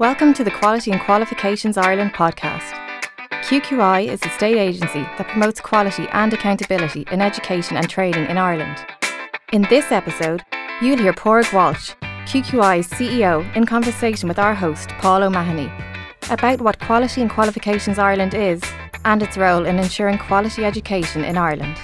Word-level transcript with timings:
Welcome 0.00 0.32
to 0.32 0.44
the 0.44 0.50
Quality 0.50 0.92
and 0.92 1.00
Qualifications 1.02 1.76
Ireland 1.76 2.14
podcast. 2.14 2.72
QQI 3.44 4.08
is 4.08 4.22
a 4.22 4.30
state 4.30 4.56
agency 4.56 5.02
that 5.02 5.28
promotes 5.28 5.60
quality 5.60 6.06
and 6.12 6.32
accountability 6.32 7.04
in 7.12 7.20
education 7.20 7.76
and 7.76 7.86
training 7.86 8.24
in 8.30 8.38
Ireland. 8.38 8.78
In 9.52 9.60
this 9.68 9.92
episode, 9.92 10.42
you'll 10.80 10.96
hear 10.96 11.12
Pádraig 11.12 11.52
Walsh, 11.52 11.90
QQI's 12.24 12.88
CEO, 12.88 13.44
in 13.54 13.66
conversation 13.66 14.26
with 14.26 14.38
our 14.38 14.54
host, 14.54 14.88
Paul 15.00 15.22
O'Mahony, 15.22 15.70
about 16.30 16.62
what 16.62 16.80
Quality 16.80 17.20
and 17.20 17.30
Qualifications 17.30 17.98
Ireland 17.98 18.32
is 18.32 18.62
and 19.04 19.22
its 19.22 19.36
role 19.36 19.66
in 19.66 19.78
ensuring 19.78 20.16
quality 20.16 20.64
education 20.64 21.24
in 21.24 21.36
Ireland. 21.36 21.76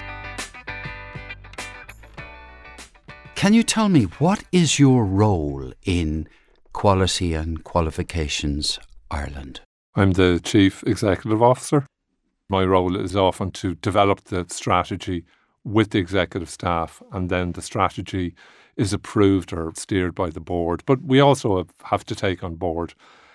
Can 3.35 3.53
you 3.53 3.63
tell 3.63 3.91
me 3.91 4.05
what 4.05 4.43
is 4.53 4.79
your 4.79 5.05
role 5.05 5.71
in 5.85 6.27
Quality 6.77 7.33
and 7.33 7.65
Qualifications 7.65 8.79
Ireland? 9.11 9.63
I'm 9.95 10.13
the 10.13 10.39
Chief 10.45 10.85
Executive 10.87 11.43
Officer. 11.43 11.87
My 12.51 12.65
role 12.65 13.01
is 13.01 13.17
often 13.17 13.51
to 13.53 13.77
develop 13.77 14.25
the 14.25 14.45
strategy 14.51 15.25
with 15.65 15.93
the 15.93 15.99
executive 15.99 16.51
staff, 16.51 17.03
and 17.13 17.31
then 17.31 17.53
the 17.53 17.63
strategy 17.63 18.35
is 18.77 18.93
approved 18.93 19.55
or 19.55 19.73
steered 19.75 20.15
by 20.15 20.29
the 20.29 20.39
board. 20.39 20.83
But 20.85 21.01
we 21.01 21.19
also 21.19 21.67
have 21.85 22.05
to 22.05 22.15
take 22.15 22.45
on 22.45 22.57
board 22.57 22.93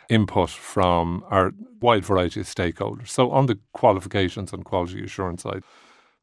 input 0.08 0.52
from 0.52 1.26
our 1.32 1.52
wide 1.82 2.06
variety 2.06 2.42
of 2.42 2.46
stakeholders. 2.46 3.08
So, 3.08 3.32
on 3.32 3.48
the 3.48 3.58
qualifications 3.74 4.54
and 4.54 4.64
quality 4.64 5.04
assurance 5.04 5.42
side, 5.42 5.64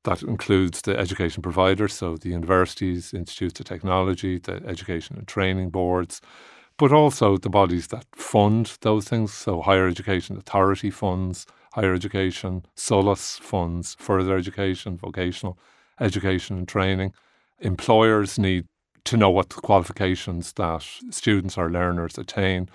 that 0.05 0.23
includes 0.23 0.83
the 0.83 0.97
education 0.97 1.43
providers, 1.43 1.95
so 1.95 2.17
the 2.17 2.29
universities, 2.29 3.13
institutes 3.13 3.59
of 3.59 3.67
technology, 3.67 4.39
the 4.39 4.63
education 4.65 5.17
and 5.19 5.27
training 5.27 5.71
boards, 5.71 6.21
but 6.79 6.93
also 6.93 7.37
the 7.37 7.51
bodies 7.51 7.89
that 7.89 8.07
fund 8.15 8.79
those 8.81 9.09
things. 9.09 9.35
So, 9.35 9.61
higher 9.61 9.87
education 9.87 10.37
authority 10.39 10.91
funds, 10.91 11.45
higher 11.73 11.93
education, 11.93 12.65
SOLAS 12.77 13.39
funds, 13.39 13.97
further 13.99 14.37
education, 14.37 14.97
vocational 14.97 15.59
education 16.01 16.57
and 16.59 16.69
training. 16.69 17.13
Employers 17.61 18.39
need 18.39 18.67
to 19.05 19.17
know 19.17 19.31
what 19.31 19.49
qualifications 19.49 20.53
that 20.55 20.87
students 21.11 21.59
or 21.59 21.71
learners 21.71 22.17
attain, 22.17 22.69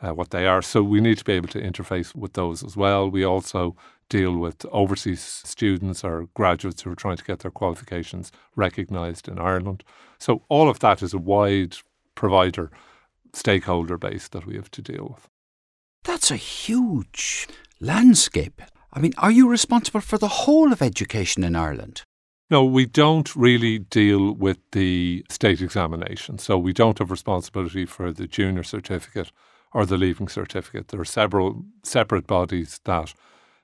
uh, 0.00 0.14
what 0.14 0.30
they 0.30 0.46
are. 0.46 0.62
So, 0.62 0.82
we 0.82 1.00
need 1.02 1.18
to 1.18 1.24
be 1.24 1.34
able 1.34 1.48
to 1.48 1.60
interface 1.60 2.14
with 2.14 2.32
those 2.32 2.64
as 2.64 2.74
well. 2.74 3.10
We 3.10 3.24
also 3.24 3.76
deal 4.08 4.36
with 4.36 4.64
overseas 4.72 5.22
students 5.44 6.02
or 6.04 6.28
graduates 6.34 6.82
who 6.82 6.90
are 6.90 6.96
trying 6.96 7.16
to 7.18 7.24
get 7.24 7.40
their 7.40 7.50
qualifications 7.50 8.32
recognised 8.56 9.28
in 9.28 9.38
Ireland. 9.38 9.84
So, 10.18 10.42
all 10.48 10.70
of 10.70 10.78
that 10.78 11.02
is 11.02 11.12
a 11.12 11.18
wide 11.18 11.76
provider 12.14 12.70
stakeholder 13.32 13.96
base 13.96 14.28
that 14.28 14.46
we 14.46 14.56
have 14.56 14.70
to 14.72 14.82
deal 14.82 15.14
with. 15.14 15.28
That's 16.04 16.30
a 16.30 16.36
huge 16.36 17.48
landscape. 17.80 18.60
I 18.92 19.00
mean, 19.00 19.12
are 19.18 19.30
you 19.30 19.48
responsible 19.48 20.00
for 20.00 20.18
the 20.18 20.28
whole 20.28 20.72
of 20.72 20.82
education 20.82 21.44
in 21.44 21.56
Ireland? 21.56 22.02
No, 22.50 22.64
we 22.64 22.84
don't 22.84 23.34
really 23.34 23.78
deal 23.78 24.32
with 24.32 24.58
the 24.72 25.24
state 25.30 25.62
examination. 25.62 26.38
So 26.38 26.58
we 26.58 26.74
don't 26.74 26.98
have 26.98 27.10
responsibility 27.10 27.86
for 27.86 28.12
the 28.12 28.26
junior 28.26 28.62
certificate 28.62 29.32
or 29.72 29.86
the 29.86 29.96
leaving 29.96 30.28
certificate. 30.28 30.88
There 30.88 31.00
are 31.00 31.04
several 31.06 31.64
separate 31.82 32.26
bodies 32.26 32.80
that 32.84 33.14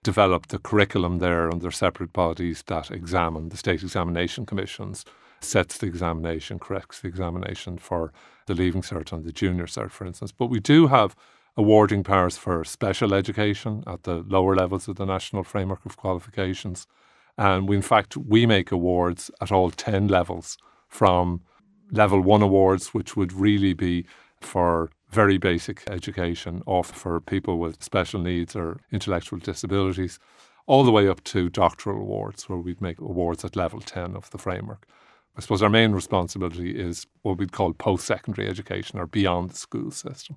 develop 0.03 0.47
the 0.47 0.59
curriculum 0.59 1.19
there, 1.19 1.51
and 1.51 1.61
there 1.61 1.69
are 1.69 1.73
separate 1.73 2.13
bodies 2.13 2.63
that 2.69 2.91
examine. 2.91 3.51
The 3.51 3.59
state 3.59 3.83
examination 3.83 4.47
commissions 4.47 5.05
sets 5.41 5.79
the 5.79 5.87
examination, 5.87 6.59
corrects 6.59 7.01
the 7.01 7.09
examination 7.09 7.79
for 7.79 8.13
the 8.47 8.55
leaving 8.55 8.83
cert 8.83 9.13
and 9.13 9.25
the 9.25 9.33
junior 9.33 9.67
cert, 9.67 9.91
for 9.91 10.07
instance. 10.07 10.33
But 10.33 10.47
we 10.47 10.61
do 10.61 10.89
have 10.89 11.15
awarding 11.57 12.05
powers 12.05 12.37
for 12.37 12.65
special 12.65 13.13
education 13.13 13.83
at 13.87 14.05
the 14.05 14.25
lower 14.29 14.55
levels 14.55 14.87
of 14.89 14.97
the 14.97 15.05
national 15.05 15.43
framework 15.43 15.85
of 15.85 15.97
qualifications. 15.97 16.87
And 17.37 17.69
we, 17.69 17.77
in 17.77 17.83
fact, 17.83 18.17
we 18.17 18.47
make 18.47 18.71
awards 18.73 19.31
at 19.41 19.53
all 19.53 19.71
10 19.71 20.09
levels 20.09 20.57
from 20.89 21.43
level 21.91 22.21
one 22.21 22.43
awards, 22.43 22.95
which 22.95 23.17
would 23.17 23.33
really 23.33 23.75
be 23.75 24.07
for 24.41 24.91
very 25.11 25.39
basic 25.39 25.83
education, 25.91 26.63
off 26.67 26.91
for 26.91 27.21
people 27.21 27.59
with 27.59 27.83
special 27.83 28.21
needs 28.21 28.55
or 28.55 28.81
intellectual 28.93 29.39
disabilities, 29.39 30.19
all 30.67 30.85
the 30.85 30.93
way 30.93 31.09
up 31.09 31.25
to 31.25 31.49
doctoral 31.49 32.01
awards, 32.01 32.49
where 32.49 32.59
we'd 32.59 32.81
make 32.81 33.01
awards 33.01 33.45
at 33.45 33.57
level 33.57 33.81
10 33.81 34.15
of 34.15 34.31
the 34.31 34.39
framework. 34.39 34.87
I 35.39 35.41
suppose 35.41 35.63
our 35.63 35.71
main 35.71 35.93
responsibility 35.93 36.73
is 36.73 37.07
what 37.23 37.39
we'd 37.39 37.53
call 37.53 37.73
post 37.73 38.07
secondary 38.07 38.49
education 38.49 38.99
or 38.99 39.07
beyond 39.07 39.51
the 39.51 39.57
school 39.57 39.93
system. 39.93 40.37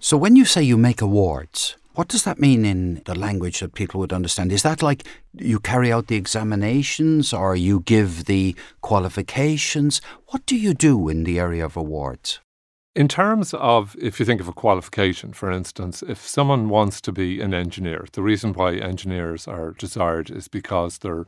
So, 0.00 0.16
when 0.16 0.34
you 0.34 0.44
say 0.44 0.62
you 0.64 0.76
make 0.76 1.00
awards, 1.00 1.76
what 1.94 2.08
does 2.08 2.24
that 2.24 2.40
mean 2.40 2.64
in 2.64 3.02
the 3.04 3.16
language 3.16 3.60
that 3.60 3.74
people 3.74 4.00
would 4.00 4.12
understand? 4.12 4.50
Is 4.50 4.64
that 4.64 4.82
like 4.82 5.04
you 5.34 5.60
carry 5.60 5.92
out 5.92 6.08
the 6.08 6.16
examinations 6.16 7.32
or 7.32 7.54
you 7.54 7.80
give 7.80 8.24
the 8.24 8.56
qualifications? 8.80 10.00
What 10.26 10.44
do 10.44 10.56
you 10.56 10.74
do 10.74 11.08
in 11.08 11.22
the 11.22 11.38
area 11.38 11.64
of 11.64 11.76
awards? 11.76 12.40
In 12.96 13.06
terms 13.06 13.54
of, 13.54 13.94
if 14.00 14.18
you 14.18 14.26
think 14.26 14.40
of 14.40 14.48
a 14.48 14.52
qualification, 14.52 15.32
for 15.32 15.52
instance, 15.52 16.02
if 16.02 16.26
someone 16.26 16.68
wants 16.68 17.00
to 17.02 17.12
be 17.12 17.40
an 17.40 17.54
engineer, 17.54 18.06
the 18.12 18.22
reason 18.22 18.54
why 18.54 18.74
engineers 18.74 19.46
are 19.46 19.70
desired 19.70 20.30
is 20.30 20.48
because 20.48 20.98
they're 20.98 21.26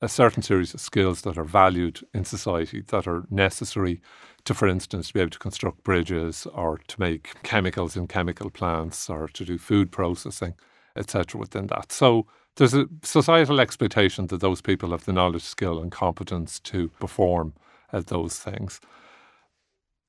a 0.00 0.08
certain 0.08 0.42
series 0.42 0.74
of 0.74 0.80
skills 0.80 1.22
that 1.22 1.36
are 1.36 1.44
valued 1.44 2.00
in 2.14 2.24
society 2.24 2.82
that 2.88 3.06
are 3.06 3.24
necessary 3.30 4.00
to, 4.44 4.54
for 4.54 4.68
instance, 4.68 5.08
to 5.08 5.14
be 5.14 5.20
able 5.20 5.30
to 5.30 5.38
construct 5.38 5.82
bridges 5.82 6.46
or 6.54 6.78
to 6.86 7.00
make 7.00 7.42
chemicals 7.42 7.96
in 7.96 8.06
chemical 8.06 8.50
plants 8.50 9.10
or 9.10 9.28
to 9.28 9.44
do 9.44 9.58
food 9.58 9.90
processing, 9.90 10.54
etc. 10.96 11.38
within 11.38 11.66
that. 11.66 11.90
So 11.90 12.26
there's 12.56 12.74
a 12.74 12.86
societal 13.02 13.60
expectation 13.60 14.28
that 14.28 14.40
those 14.40 14.60
people 14.60 14.90
have 14.90 15.04
the 15.04 15.12
knowledge, 15.12 15.42
skill, 15.42 15.80
and 15.80 15.90
competence 15.90 16.60
to 16.60 16.88
perform 17.00 17.54
at 17.92 18.06
those 18.06 18.38
things 18.38 18.80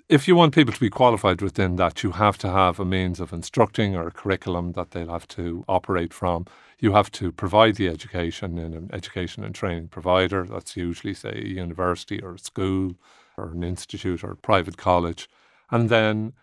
if 0.09 0.27
you 0.27 0.35
want 0.35 0.55
people 0.55 0.73
to 0.73 0.79
be 0.79 0.89
qualified 0.89 1.39
within 1.39 1.75
that, 1.75 2.01
you 2.01 2.11
have 2.11 2.35
to 2.39 2.49
have 2.49 2.79
a 2.79 2.85
means 2.85 3.19
of 3.19 3.31
instructing 3.31 3.95
or 3.95 4.07
a 4.07 4.11
curriculum 4.11 4.71
that 4.71 4.89
they'll 4.89 5.11
have 5.11 5.27
to 5.27 5.63
operate 5.69 6.15
from. 6.15 6.47
You 6.79 6.93
have 6.93 7.11
to 7.11 7.31
provide 7.31 7.75
the 7.75 7.87
education 7.87 8.57
in 8.57 8.73
an 8.73 8.89
education 8.91 9.43
and 9.43 9.53
training 9.53 9.89
provider. 9.89 10.45
That's 10.45 10.75
usually, 10.75 11.13
say, 11.13 11.43
a 11.45 11.47
university 11.47 12.19
or 12.21 12.33
a 12.33 12.39
school 12.39 12.95
or 13.37 13.51
an 13.51 13.63
institute 13.63 14.23
or 14.23 14.31
a 14.31 14.35
private 14.35 14.77
college. 14.77 15.29
And 15.69 15.89
then 15.89 16.33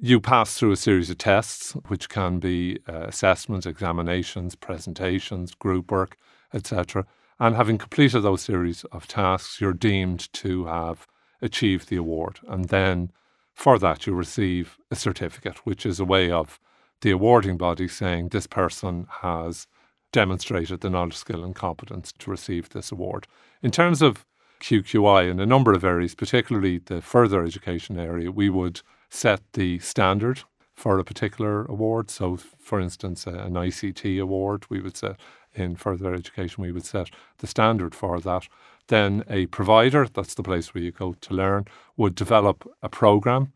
you 0.00 0.18
pass 0.18 0.56
through 0.56 0.72
a 0.72 0.76
series 0.76 1.10
of 1.10 1.18
tests, 1.18 1.72
which 1.88 2.08
can 2.08 2.38
be 2.38 2.78
uh, 2.88 3.02
assessments, 3.02 3.66
examinations, 3.66 4.54
presentations, 4.54 5.54
group 5.54 5.90
work, 5.90 6.16
etc. 6.54 7.04
And 7.38 7.54
having 7.54 7.76
completed 7.76 8.22
those 8.22 8.40
series 8.40 8.84
of 8.84 9.06
tasks, 9.06 9.60
you're 9.60 9.74
deemed 9.74 10.32
to 10.32 10.64
have 10.64 11.06
achieve 11.42 11.86
the 11.86 11.96
award. 11.96 12.40
And 12.48 12.66
then 12.66 13.10
for 13.54 13.78
that, 13.78 14.06
you 14.06 14.14
receive 14.14 14.78
a 14.90 14.96
certificate, 14.96 15.66
which 15.66 15.84
is 15.84 16.00
a 16.00 16.04
way 16.04 16.30
of 16.30 16.58
the 17.00 17.10
awarding 17.10 17.56
body 17.56 17.88
saying 17.88 18.28
this 18.28 18.46
person 18.46 19.06
has 19.22 19.66
demonstrated 20.12 20.80
the 20.80 20.90
knowledge, 20.90 21.16
skill, 21.16 21.44
and 21.44 21.54
competence 21.54 22.12
to 22.18 22.30
receive 22.30 22.70
this 22.70 22.90
award. 22.90 23.26
In 23.62 23.70
terms 23.70 24.02
of 24.02 24.24
QQI 24.60 25.30
in 25.30 25.40
a 25.40 25.46
number 25.46 25.72
of 25.72 25.84
areas, 25.84 26.14
particularly 26.14 26.78
the 26.78 27.00
further 27.00 27.44
education 27.44 27.98
area, 27.98 28.30
we 28.30 28.50
would 28.50 28.82
set 29.08 29.40
the 29.54 29.78
standard 29.78 30.42
for 30.74 30.98
a 30.98 31.04
particular 31.04 31.64
award. 31.66 32.10
So, 32.10 32.36
for 32.36 32.80
instance, 32.80 33.26
an 33.26 33.54
ICT 33.54 34.20
award, 34.20 34.66
we 34.68 34.80
would 34.80 34.96
set 34.96 35.18
in 35.54 35.76
further 35.76 36.14
education, 36.14 36.62
we 36.62 36.72
would 36.72 36.84
set 36.84 37.10
the 37.38 37.46
standard 37.46 37.94
for 37.94 38.20
that 38.20 38.46
then 38.88 39.24
a 39.28 39.46
provider, 39.46 40.06
that's 40.06 40.34
the 40.34 40.42
place 40.42 40.74
where 40.74 40.82
you 40.82 40.92
go 40.92 41.14
to 41.20 41.34
learn, 41.34 41.66
would 41.96 42.14
develop 42.14 42.68
a 42.82 42.88
program 42.88 43.52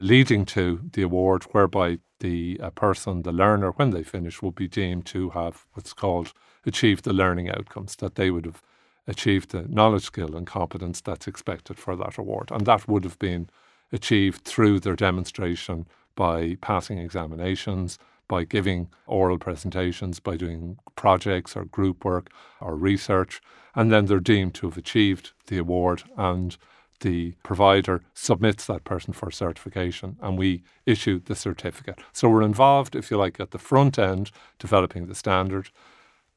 leading 0.00 0.44
to 0.44 0.80
the 0.92 1.02
award 1.02 1.44
whereby 1.52 1.98
the 2.20 2.58
uh, 2.62 2.70
person, 2.70 3.22
the 3.22 3.32
learner, 3.32 3.70
when 3.72 3.90
they 3.90 4.02
finish, 4.02 4.42
will 4.42 4.52
be 4.52 4.68
deemed 4.68 5.06
to 5.06 5.30
have 5.30 5.66
what's 5.72 5.92
called 5.92 6.32
achieved 6.64 7.04
the 7.04 7.12
learning 7.12 7.48
outcomes, 7.48 7.96
that 7.96 8.14
they 8.14 8.30
would 8.30 8.44
have 8.44 8.62
achieved 9.06 9.50
the 9.50 9.62
knowledge, 9.68 10.04
skill, 10.04 10.36
and 10.36 10.46
competence 10.46 11.00
that's 11.00 11.26
expected 11.26 11.78
for 11.78 11.96
that 11.96 12.18
award. 12.18 12.50
And 12.52 12.66
that 12.66 12.86
would 12.88 13.04
have 13.04 13.18
been 13.18 13.48
achieved 13.92 14.44
through 14.44 14.80
their 14.80 14.96
demonstration 14.96 15.86
by 16.14 16.56
passing 16.60 16.98
examinations, 16.98 17.98
by 18.32 18.44
giving 18.44 18.88
oral 19.06 19.36
presentations, 19.36 20.18
by 20.18 20.38
doing 20.38 20.78
projects 20.96 21.54
or 21.54 21.66
group 21.66 22.02
work 22.02 22.30
or 22.62 22.74
research, 22.74 23.42
and 23.74 23.92
then 23.92 24.06
they're 24.06 24.20
deemed 24.20 24.54
to 24.54 24.66
have 24.66 24.78
achieved 24.78 25.32
the 25.48 25.58
award 25.58 26.02
and 26.16 26.56
the 27.00 27.34
provider 27.42 28.02
submits 28.14 28.64
that 28.64 28.84
person 28.84 29.12
for 29.12 29.30
certification 29.30 30.16
and 30.22 30.38
we 30.38 30.62
issue 30.86 31.20
the 31.20 31.34
certificate. 31.34 31.98
So 32.14 32.30
we're 32.30 32.40
involved, 32.40 32.96
if 32.96 33.10
you 33.10 33.18
like, 33.18 33.38
at 33.38 33.50
the 33.50 33.58
front 33.58 33.98
end, 33.98 34.30
developing 34.58 35.08
the 35.08 35.14
standard, 35.14 35.68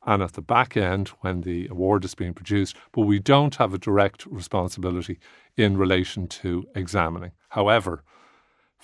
and 0.05 0.21
at 0.21 0.33
the 0.33 0.41
back 0.41 0.75
end 0.75 1.07
when 1.21 1.41
the 1.41 1.65
award 1.67 2.03
is 2.03 2.13
being 2.13 2.33
produced, 2.33 2.75
but 2.91 3.03
we 3.03 3.19
don't 3.19 3.55
have 3.55 3.73
a 3.73 3.77
direct 3.77 4.25
responsibility 4.25 5.17
in 5.55 5.77
relation 5.77 6.27
to 6.27 6.67
examining. 6.75 7.31
However, 7.47 8.03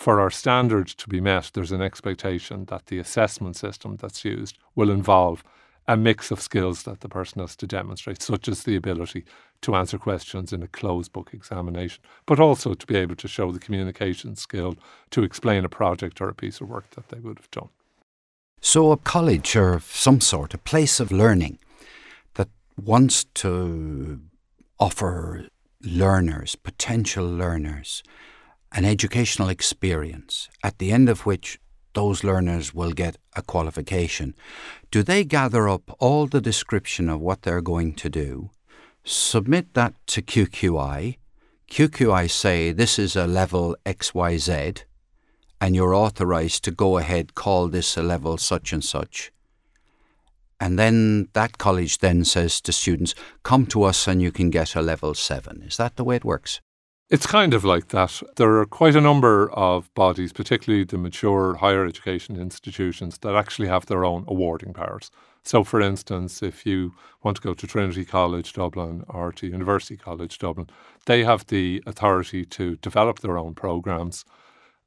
for 0.02 0.20
our 0.20 0.32
standard 0.32 0.88
to 0.88 1.08
be 1.08 1.22
met, 1.22 1.52
there's 1.54 1.72
an 1.72 1.82
expectation 1.82 2.66
that 2.66 2.88
the 2.88 2.98
assessment 2.98 3.56
system 3.56 3.98
that's 3.98 4.26
used 4.26 4.58
will 4.76 4.90
involve 4.90 5.44
a 5.88 5.96
mix 5.96 6.32
of 6.32 6.42
skills 6.42 6.82
that 6.84 7.02
the 7.02 7.08
person 7.08 7.40
has 7.40 7.56
to 7.56 7.68
demonstrate, 7.68 8.20
such 8.20 8.48
as 8.48 8.64
the 8.64 8.76
ability 8.76 9.24
to 9.62 9.76
answer 9.76 10.00
questions 10.00 10.52
in 10.52 10.64
a 10.64 10.68
closed 10.68 11.14
book 11.14 11.30
examination, 11.34 12.04
but 12.26 12.40
also 12.40 12.74
to 12.74 12.88
be 12.88 12.96
able 12.96 13.16
to 13.16 13.28
show 13.28 13.52
the 13.52 13.60
communication 13.60 14.36
skill 14.36 14.76
to 15.12 15.22
explain 15.22 15.64
a 15.64 15.70
project 15.70 16.20
or 16.20 16.30
a 16.30 16.34
piece 16.34 16.60
of 16.62 16.68
work 16.68 16.90
that 16.96 17.10
they 17.10 17.20
would 17.20 17.38
have 17.38 17.52
done. 17.52 17.70
So, 18.60 18.92
a 18.92 18.98
college 18.98 19.56
or 19.56 19.82
some 19.82 20.20
sort, 20.20 20.56
a 20.56 20.58
place 20.58 21.00
of 21.00 21.12
learning 21.12 21.60
that 22.34 22.50
wants 22.76 23.26
to 23.36 24.20
offer 24.80 25.48
learners, 25.84 26.56
potential 26.56 27.30
learners, 27.30 28.02
an 28.72 28.86
educational 28.86 29.50
experience, 29.50 30.50
at 30.64 30.78
the 30.78 30.92
end 30.92 31.10
of 31.10 31.26
which 31.26 31.60
those 31.94 32.24
learners 32.24 32.74
will 32.74 32.92
get 32.92 33.18
a 33.36 33.42
qualification. 33.42 34.34
Do 34.92 35.04
they 35.04 35.24
gather 35.24 35.68
up 35.68 35.96
all 36.00 36.26
the 36.26 36.42
description 36.42 37.10
of 37.10 37.20
what 37.20 37.42
they're 37.42 37.62
going 37.62 37.94
to 37.96 38.10
do, 38.10 38.50
submit 39.04 39.74
that 39.74 39.94
to 40.08 40.22
QQI? 40.22 41.18
QQI 41.70 42.30
say 42.30 42.72
this 42.72 42.98
is 42.98 43.16
a 43.16 43.28
level 43.28 43.76
XYZ, 43.86 44.84
and 45.60 45.76
you're 45.76 45.94
authorized 45.94 46.64
to 46.64 46.72
go 46.72 46.98
ahead, 46.98 47.36
call 47.36 47.68
this 47.68 47.98
a 47.98 48.04
level 48.04 48.38
such 48.38 48.74
and 48.74 48.84
such. 48.84 49.32
And 50.60 50.78
then 50.78 51.28
that 51.34 51.58
college 51.58 51.98
then 51.98 52.24
says 52.24 52.62
to 52.62 52.72
students, 52.72 53.16
come 53.44 53.66
to 53.68 53.84
us 53.84 54.08
and 54.08 54.22
you 54.22 54.32
can 54.32 54.50
get 54.50 54.76
a 54.76 54.82
level 54.82 55.14
seven. 55.16 55.64
Is 55.64 55.78
that 55.78 55.96
the 55.96 56.04
way 56.04 56.18
it 56.18 56.26
works? 56.26 56.62
It's 57.12 57.28
kind 57.28 57.54
of 57.54 57.66
like 57.66 57.90
that. 57.90 58.22
There 58.38 58.56
are 58.60 58.66
quite 58.66 58.96
a 58.96 59.02
number 59.02 59.52
of 59.52 59.94
bodies, 59.96 60.32
particularly 60.32 60.86
the 60.86 60.98
mature 60.98 61.56
higher 61.56 61.86
education 61.86 62.40
institutions, 62.40 63.18
that 63.18 63.36
actually 63.36 63.68
have 63.68 63.88
their 63.88 64.06
own 64.06 64.24
awarding 64.30 64.72
powers. 64.72 65.12
So, 65.44 65.66
for 65.66 65.82
instance, 65.82 66.42
if 66.42 66.66
you 66.66 66.94
want 67.22 67.36
to 67.36 67.44
go 67.44 67.54
to 67.54 67.68
Trinity 67.68 68.06
College 68.06 68.54
Dublin 68.54 69.04
or 69.10 69.34
to 69.34 69.46
University 69.46 69.98
College 69.98 70.40
Dublin, 70.40 70.70
they 71.06 71.26
have 71.26 71.46
the 71.48 71.84
authority 71.86 72.46
to 72.46 72.78
develop 72.78 73.20
their 73.20 73.38
own 73.38 73.56
programs 73.56 74.24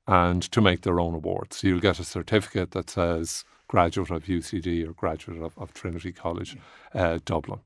and 0.06 0.42
to 0.50 0.62
make 0.62 0.80
their 0.80 1.00
own 1.00 1.12
awards. 1.12 1.58
So 1.58 1.68
you'll 1.68 1.80
get 1.80 2.00
a 2.00 2.04
certificate 2.04 2.70
that 2.70 2.88
says 2.88 3.44
graduate 3.68 4.10
of 4.10 4.24
UCD 4.24 4.88
or 4.88 4.94
graduate 4.94 5.42
of, 5.42 5.52
of 5.58 5.74
Trinity 5.74 6.12
College 6.12 6.56
uh, 6.94 7.18
Dublin. 7.26 7.60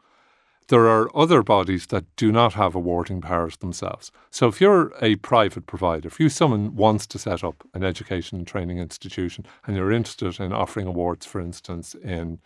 There 0.68 0.86
are 0.86 1.16
other 1.16 1.42
bodies 1.42 1.86
that 1.86 2.04
do 2.16 2.30
not 2.30 2.52
have 2.52 2.74
awarding 2.74 3.22
powers 3.22 3.56
themselves. 3.56 4.12
So 4.30 4.48
if 4.48 4.60
you're 4.60 4.92
a 5.00 5.16
private 5.16 5.66
provider, 5.66 6.08
if 6.08 6.20
you 6.20 6.28
someone 6.28 6.76
wants 6.76 7.06
to 7.08 7.18
set 7.18 7.42
up 7.42 7.66
an 7.72 7.82
education 7.82 8.36
and 8.36 8.46
training 8.46 8.78
institution 8.78 9.46
and 9.66 9.76
you're 9.76 9.90
interested 9.90 10.38
in 10.40 10.52
offering 10.52 10.86
awards, 10.86 11.24
for 11.24 11.40
instance, 11.40 11.94
in 11.94 12.38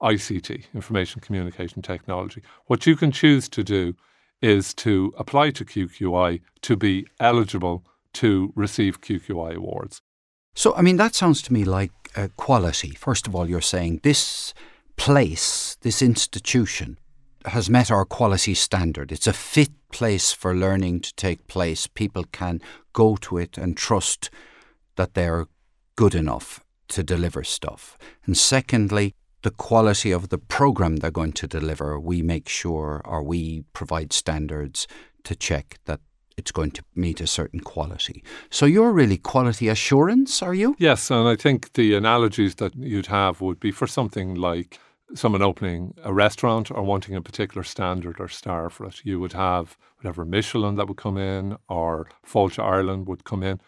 ICT, 0.00 0.66
information 0.72 1.20
communication 1.20 1.82
technology, 1.82 2.42
what 2.66 2.86
you 2.86 2.94
can 2.94 3.10
choose 3.10 3.48
to 3.48 3.64
do 3.64 3.94
is 4.40 4.72
to 4.74 5.12
apply 5.18 5.50
to 5.50 5.64
QQI 5.64 6.40
to 6.62 6.76
be 6.76 7.06
eligible 7.18 7.84
to 8.12 8.52
receive 8.54 9.00
QQI 9.00 9.56
awards. 9.56 10.00
So, 10.54 10.74
I 10.76 10.82
mean, 10.82 10.96
that 10.98 11.16
sounds 11.16 11.42
to 11.42 11.52
me 11.52 11.64
like 11.64 11.90
uh, 12.14 12.28
quality. 12.36 12.90
First 12.90 13.26
of 13.26 13.34
all, 13.34 13.48
you're 13.48 13.60
saying 13.60 14.00
this 14.04 14.54
place, 14.96 15.76
this 15.80 16.00
institution, 16.00 16.98
has 17.46 17.68
met 17.70 17.90
our 17.90 18.04
quality 18.04 18.54
standard. 18.54 19.12
It's 19.12 19.26
a 19.26 19.32
fit 19.32 19.70
place 19.92 20.32
for 20.32 20.54
learning 20.54 21.00
to 21.00 21.14
take 21.14 21.46
place. 21.46 21.86
People 21.86 22.24
can 22.32 22.60
go 22.92 23.16
to 23.16 23.38
it 23.38 23.58
and 23.58 23.76
trust 23.76 24.30
that 24.96 25.14
they're 25.14 25.46
good 25.96 26.14
enough 26.14 26.60
to 26.88 27.02
deliver 27.02 27.44
stuff. 27.44 27.96
And 28.26 28.36
secondly, 28.36 29.14
the 29.42 29.50
quality 29.50 30.10
of 30.10 30.30
the 30.30 30.38
program 30.38 30.96
they're 30.96 31.10
going 31.10 31.32
to 31.34 31.46
deliver. 31.46 32.00
We 32.00 32.22
make 32.22 32.48
sure 32.48 33.02
or 33.04 33.22
we 33.22 33.64
provide 33.72 34.12
standards 34.12 34.88
to 35.24 35.36
check 35.36 35.78
that 35.84 36.00
it's 36.36 36.50
going 36.50 36.72
to 36.72 36.82
meet 36.94 37.20
a 37.20 37.26
certain 37.26 37.60
quality. 37.60 38.24
So 38.50 38.66
you're 38.66 38.90
really 38.90 39.18
quality 39.18 39.68
assurance, 39.68 40.42
are 40.42 40.54
you? 40.54 40.74
Yes, 40.78 41.10
and 41.10 41.28
I 41.28 41.36
think 41.36 41.74
the 41.74 41.94
analogies 41.94 42.56
that 42.56 42.74
you'd 42.74 43.06
have 43.06 43.40
would 43.40 43.60
be 43.60 43.70
for 43.70 43.86
something 43.86 44.34
like 44.34 44.80
someone 45.14 45.42
opening 45.42 45.94
a 46.02 46.12
restaurant 46.12 46.70
or 46.70 46.82
wanting 46.82 47.14
a 47.14 47.22
particular 47.22 47.62
standard 47.62 48.20
or 48.20 48.28
star 48.28 48.68
for 48.70 48.86
it, 48.86 49.04
you 49.04 49.20
would 49.20 49.32
have 49.32 49.78
whatever 49.98 50.24
Michelin 50.24 50.76
that 50.76 50.88
would 50.88 50.96
come 50.96 51.16
in 51.16 51.56
or 51.68 52.08
Fáilte 52.26 52.62
Ireland 52.62 53.06
would 53.06 53.24
come 53.24 53.42
in. 53.42 53.60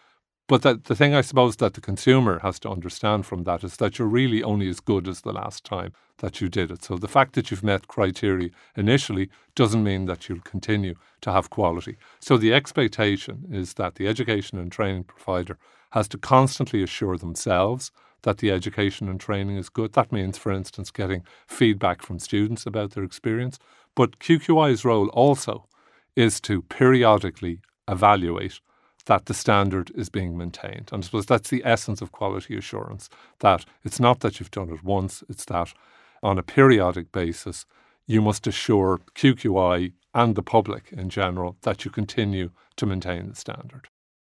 But 0.47 0.61
that, 0.61 0.85
the 0.85 0.95
thing 0.95 1.13
I 1.13 1.21
suppose 1.21 1.57
that 1.57 1.73
the 1.73 1.81
consumer 1.81 2.39
has 2.39 2.57
to 2.59 2.69
understand 2.69 3.25
from 3.25 3.43
that 3.43 3.63
is 3.63 3.75
that 3.77 3.99
you're 3.99 4.07
really 4.07 4.43
only 4.43 4.69
as 4.69 4.79
good 4.79 5.07
as 5.07 5.21
the 5.21 5.33
last 5.33 5.65
time 5.65 5.91
that 6.19 6.39
you 6.39 6.47
did 6.47 6.71
it. 6.71 6.83
So 6.83 6.95
the 6.95 7.09
fact 7.09 7.33
that 7.33 7.51
you've 7.51 7.63
met 7.63 7.89
criteria 7.89 8.49
initially 8.75 9.29
doesn't 9.55 9.83
mean 9.83 10.05
that 10.05 10.27
you'll 10.27 10.39
continue 10.39 10.95
to 11.21 11.31
have 11.33 11.49
quality. 11.49 11.97
So 12.21 12.37
the 12.37 12.53
expectation 12.53 13.45
is 13.51 13.73
that 13.73 13.95
the 13.95 14.07
education 14.07 14.57
and 14.57 14.71
training 14.71 15.03
provider 15.03 15.57
has 15.91 16.07
to 16.09 16.17
constantly 16.17 16.81
assure 16.81 17.17
themselves 17.17 17.91
that 18.23 18.39
the 18.39 18.51
education 18.51 19.07
and 19.09 19.19
training 19.19 19.57
is 19.57 19.69
good. 19.69 19.93
That 19.93 20.11
means, 20.11 20.37
for 20.37 20.51
instance, 20.51 20.91
getting 20.91 21.23
feedback 21.47 22.01
from 22.01 22.19
students 22.19 22.65
about 22.65 22.91
their 22.91 23.03
experience. 23.03 23.59
But 23.95 24.19
QQI's 24.19 24.85
role 24.85 25.07
also 25.09 25.67
is 26.15 26.39
to 26.41 26.61
periodically 26.63 27.61
evaluate 27.87 28.59
that 29.05 29.25
the 29.25 29.33
standard 29.33 29.91
is 29.95 30.09
being 30.09 30.37
maintained. 30.37 30.89
And 30.91 31.03
I 31.03 31.05
suppose 31.05 31.25
that's 31.25 31.49
the 31.49 31.63
essence 31.65 32.01
of 32.01 32.11
quality 32.11 32.57
assurance 32.57 33.09
that 33.39 33.65
it's 33.83 33.99
not 33.99 34.19
that 34.19 34.39
you've 34.39 34.51
done 34.51 34.69
it 34.69 34.83
once, 34.83 35.23
it's 35.29 35.45
that 35.45 35.73
on 36.21 36.37
a 36.37 36.43
periodic 36.43 37.11
basis, 37.11 37.65
you 38.05 38.21
must 38.21 38.47
assure 38.47 38.99
QQI 39.15 39.93
and 40.13 40.35
the 40.35 40.43
public 40.43 40.91
in 40.91 41.09
general 41.09 41.57
that 41.61 41.85
you 41.85 41.91
continue 41.91 42.51
to 42.75 42.85
maintain 42.85 43.29
the 43.29 43.35
standard. 43.35 43.87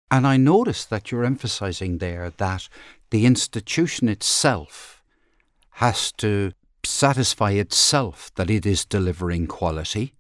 And 0.10 0.26
I 0.26 0.38
notice 0.38 0.86
that 0.86 1.12
you're 1.12 1.26
emphasizing 1.26 1.98
there 1.98 2.32
that 2.38 2.70
the 3.10 3.26
institution 3.26 4.10
itself 4.10 5.02
has 5.72 6.12
to 6.14 6.52
satisfy 6.84 7.52
itself 7.52 8.32
that 8.36 8.50
it 8.50 8.66
is 8.66 8.86
delivering 8.86 9.48
quality. 9.48 10.14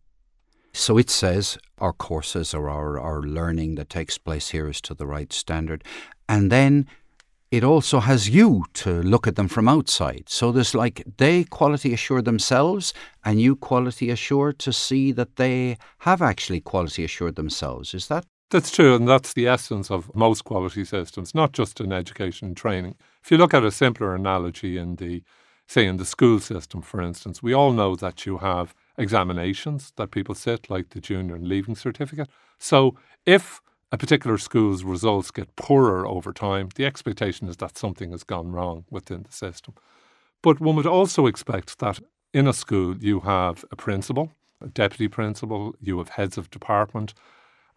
So 0.73 0.97
it 0.97 1.09
says 1.09 1.57
our 1.79 1.93
courses 1.93 2.53
or 2.53 2.69
our, 2.69 2.99
our 2.99 3.21
learning 3.21 3.75
that 3.75 3.89
takes 3.89 4.17
place 4.17 4.49
here 4.49 4.69
is 4.69 4.81
to 4.81 4.93
the 4.93 5.07
right 5.07 5.31
standard. 5.33 5.83
And 6.29 6.51
then 6.51 6.87
it 7.49 7.63
also 7.63 8.01
has 8.01 8.29
you 8.29 8.65
to 8.73 9.01
look 9.01 9.25
at 9.25 9.35
them 9.35 9.47
from 9.47 9.67
outside. 9.67 10.25
So 10.27 10.51
there's 10.51 10.75
like 10.75 11.03
they 11.17 11.45
quality 11.45 11.93
assure 11.93 12.21
themselves 12.21 12.93
and 13.23 13.41
you 13.41 13.55
quality 13.55 14.09
assure 14.09 14.51
to 14.53 14.73
see 14.73 15.11
that 15.13 15.37
they 15.37 15.77
have 15.99 16.21
actually 16.21 16.59
quality 16.59 17.05
assured 17.05 17.35
themselves. 17.35 17.93
Is 17.93 18.07
that 18.07 18.25
that's 18.49 18.71
true, 18.71 18.95
and 18.95 19.07
that's 19.07 19.33
the 19.33 19.47
essence 19.47 19.91
of 19.91 20.13
most 20.15 20.43
quality 20.43 20.85
systems, 20.85 21.35
not 21.35 21.51
just 21.51 21.79
in 21.81 21.91
education 21.91 22.49
and 22.49 22.57
training. 22.57 22.95
If 23.23 23.31
you 23.31 23.37
look 23.37 23.53
at 23.53 23.63
a 23.63 23.71
simpler 23.71 24.15
analogy 24.15 24.77
in 24.77 24.95
the, 24.95 25.23
say, 25.67 25.85
in 25.85 25.97
the 25.97 26.05
school 26.05 26.39
system, 26.39 26.81
for 26.81 27.01
instance, 27.01 27.43
we 27.43 27.53
all 27.53 27.73
know 27.73 27.95
that 27.95 28.25
you 28.25 28.37
have 28.37 28.73
examinations 28.97 29.93
that 29.97 30.11
people 30.11 30.35
sit, 30.35 30.69
like 30.69 30.89
the 30.89 31.01
junior 31.01 31.35
and 31.35 31.47
leaving 31.47 31.75
certificate. 31.75 32.29
So 32.57 32.97
if 33.25 33.61
a 33.91 33.97
particular 33.97 34.37
school's 34.37 34.83
results 34.83 35.31
get 35.31 35.55
poorer 35.55 36.05
over 36.07 36.33
time, 36.33 36.69
the 36.75 36.85
expectation 36.85 37.47
is 37.47 37.57
that 37.57 37.77
something 37.77 38.11
has 38.11 38.23
gone 38.23 38.51
wrong 38.51 38.85
within 38.89 39.23
the 39.23 39.31
system. 39.31 39.75
But 40.41 40.59
one 40.59 40.75
would 40.75 40.85
also 40.85 41.25
expect 41.25 41.79
that 41.79 41.99
in 42.33 42.47
a 42.47 42.53
school 42.53 42.97
you 42.97 43.21
have 43.21 43.65
a 43.71 43.75
principal, 43.75 44.31
a 44.61 44.67
deputy 44.67 45.07
principal, 45.07 45.75
you 45.79 45.97
have 45.97 46.09
heads 46.09 46.37
of 46.37 46.49
department, 46.49 47.13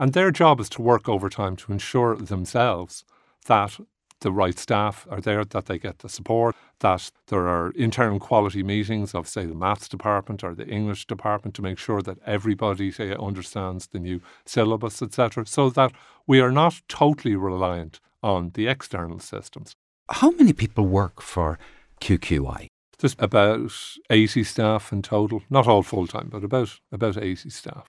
and 0.00 0.14
their 0.14 0.30
job 0.30 0.58
is 0.58 0.70
to 0.70 0.82
work 0.82 1.08
overtime 1.08 1.54
to 1.56 1.72
ensure 1.72 2.16
themselves 2.16 3.04
that 3.44 3.78
the 4.20 4.32
right 4.32 4.58
staff 4.58 5.06
are 5.10 5.20
there, 5.20 5.44
that 5.44 5.66
they 5.66 5.78
get 5.78 5.98
the 5.98 6.08
support, 6.08 6.56
that 6.80 7.10
there 7.28 7.46
are 7.46 7.70
internal 7.72 8.18
quality 8.18 8.62
meetings 8.62 9.14
of, 9.14 9.28
say, 9.28 9.44
the 9.44 9.54
maths 9.54 9.88
department 9.88 10.42
or 10.42 10.54
the 10.54 10.66
English 10.66 11.06
department 11.06 11.54
to 11.54 11.62
make 11.62 11.78
sure 11.78 12.02
that 12.02 12.18
everybody, 12.26 12.90
say, 12.90 13.14
understands 13.14 13.88
the 13.88 13.98
new 13.98 14.20
syllabus, 14.46 15.02
etc., 15.02 15.46
so 15.46 15.70
that 15.70 15.92
we 16.26 16.40
are 16.40 16.52
not 16.52 16.80
totally 16.88 17.36
reliant 17.36 18.00
on 18.22 18.50
the 18.54 18.66
external 18.66 19.18
systems. 19.18 19.74
How 20.08 20.30
many 20.30 20.52
people 20.52 20.86
work 20.86 21.20
for 21.22 21.58
QQI? 22.00 22.66
There's 22.98 23.16
about 23.18 23.72
80 24.10 24.44
staff 24.44 24.92
in 24.92 25.02
total, 25.02 25.42
not 25.48 25.66
all 25.66 25.82
full 25.82 26.06
time, 26.06 26.28
but 26.30 26.44
about, 26.44 26.78
about 26.92 27.16
80 27.16 27.48
staff. 27.50 27.86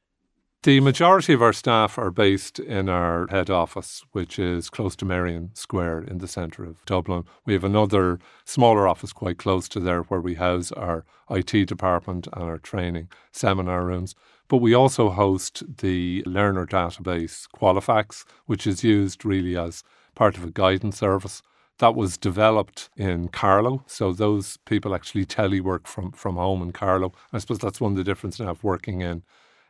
The 0.63 0.79
majority 0.79 1.33
of 1.33 1.41
our 1.41 1.53
staff 1.53 1.97
are 1.97 2.11
based 2.11 2.59
in 2.59 2.87
our 2.87 3.25
head 3.31 3.49
office, 3.49 4.03
which 4.11 4.37
is 4.37 4.69
close 4.69 4.95
to 4.97 5.05
Merrion 5.05 5.49
Square 5.55 6.03
in 6.03 6.19
the 6.19 6.27
centre 6.27 6.63
of 6.63 6.85
Dublin. 6.85 7.23
We 7.47 7.53
have 7.53 7.63
another 7.63 8.19
smaller 8.45 8.87
office 8.87 9.11
quite 9.11 9.39
close 9.39 9.67
to 9.69 9.79
there 9.79 10.03
where 10.03 10.21
we 10.21 10.35
house 10.35 10.71
our 10.73 11.03
IT 11.31 11.67
department 11.67 12.27
and 12.31 12.43
our 12.43 12.59
training 12.59 13.09
seminar 13.31 13.85
rooms. 13.85 14.13
But 14.49 14.57
we 14.57 14.75
also 14.75 15.09
host 15.09 15.63
the 15.79 16.21
learner 16.27 16.67
database 16.67 17.47
Qualifax, 17.55 18.23
which 18.45 18.67
is 18.67 18.83
used 18.83 19.25
really 19.25 19.57
as 19.57 19.83
part 20.13 20.37
of 20.37 20.43
a 20.43 20.51
guidance 20.51 20.99
service 20.99 21.41
that 21.79 21.95
was 21.95 22.19
developed 22.19 22.91
in 22.95 23.29
Carlow. 23.29 23.83
So 23.87 24.13
those 24.13 24.57
people 24.65 24.93
actually 24.93 25.25
telework 25.25 25.87
from, 25.87 26.11
from 26.11 26.35
home 26.35 26.61
in 26.61 26.71
Carlow. 26.71 27.13
I 27.33 27.39
suppose 27.39 27.57
that's 27.57 27.81
one 27.81 27.93
of 27.93 27.97
the 27.97 28.03
differences 28.03 28.41
now 28.41 28.51
of 28.51 28.63
working 28.63 29.01
in 29.01 29.23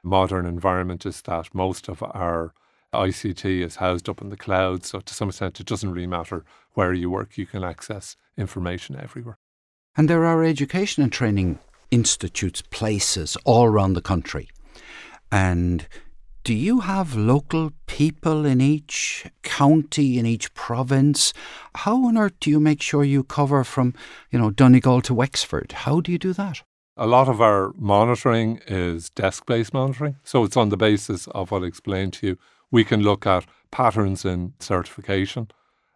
modern 0.03 0.45
environment 0.45 1.05
is 1.05 1.21
that 1.23 1.53
most 1.53 1.87
of 1.87 2.03
our 2.03 2.53
ICT 2.93 3.61
is 3.61 3.77
housed 3.77 4.09
up 4.09 4.21
in 4.21 4.29
the 4.29 4.37
cloud. 4.37 4.85
So 4.85 4.99
to 4.99 5.13
some 5.13 5.29
extent, 5.29 5.59
it 5.59 5.65
doesn't 5.65 5.91
really 5.91 6.07
matter 6.07 6.43
where 6.73 6.93
you 6.93 7.09
work, 7.09 7.37
you 7.37 7.45
can 7.45 7.63
access 7.63 8.15
information 8.37 8.97
everywhere. 9.01 9.37
And 9.95 10.09
there 10.09 10.25
are 10.25 10.43
education 10.43 11.03
and 11.03 11.11
training 11.11 11.59
institutes, 11.89 12.61
places 12.61 13.37
all 13.43 13.65
around 13.65 13.93
the 13.93 14.01
country. 14.01 14.49
And 15.31 15.87
do 16.43 16.53
you 16.53 16.79
have 16.79 17.15
local 17.15 17.71
people 17.85 18.45
in 18.45 18.61
each 18.61 19.27
county, 19.43 20.17
in 20.17 20.25
each 20.25 20.53
province? 20.53 21.33
How 21.75 22.05
on 22.05 22.17
earth 22.17 22.33
do 22.39 22.49
you 22.49 22.59
make 22.59 22.81
sure 22.81 23.03
you 23.03 23.23
cover 23.23 23.63
from, 23.63 23.93
you 24.31 24.39
know, 24.39 24.49
Donegal 24.49 25.01
to 25.03 25.13
Wexford? 25.13 25.71
How 25.71 26.01
do 26.01 26.11
you 26.11 26.17
do 26.17 26.33
that? 26.33 26.63
A 27.01 27.07
lot 27.07 27.27
of 27.27 27.41
our 27.41 27.73
monitoring 27.79 28.59
is 28.67 29.09
desk 29.09 29.47
based 29.47 29.73
monitoring. 29.73 30.17
So 30.23 30.43
it's 30.43 30.55
on 30.55 30.69
the 30.69 30.77
basis 30.77 31.25
of 31.29 31.49
what 31.49 31.63
I 31.63 31.65
explained 31.65 32.13
to 32.13 32.27
you. 32.27 32.37
We 32.69 32.83
can 32.83 33.01
look 33.01 33.25
at 33.25 33.47
patterns 33.71 34.23
in 34.23 34.53
certification, 34.59 35.47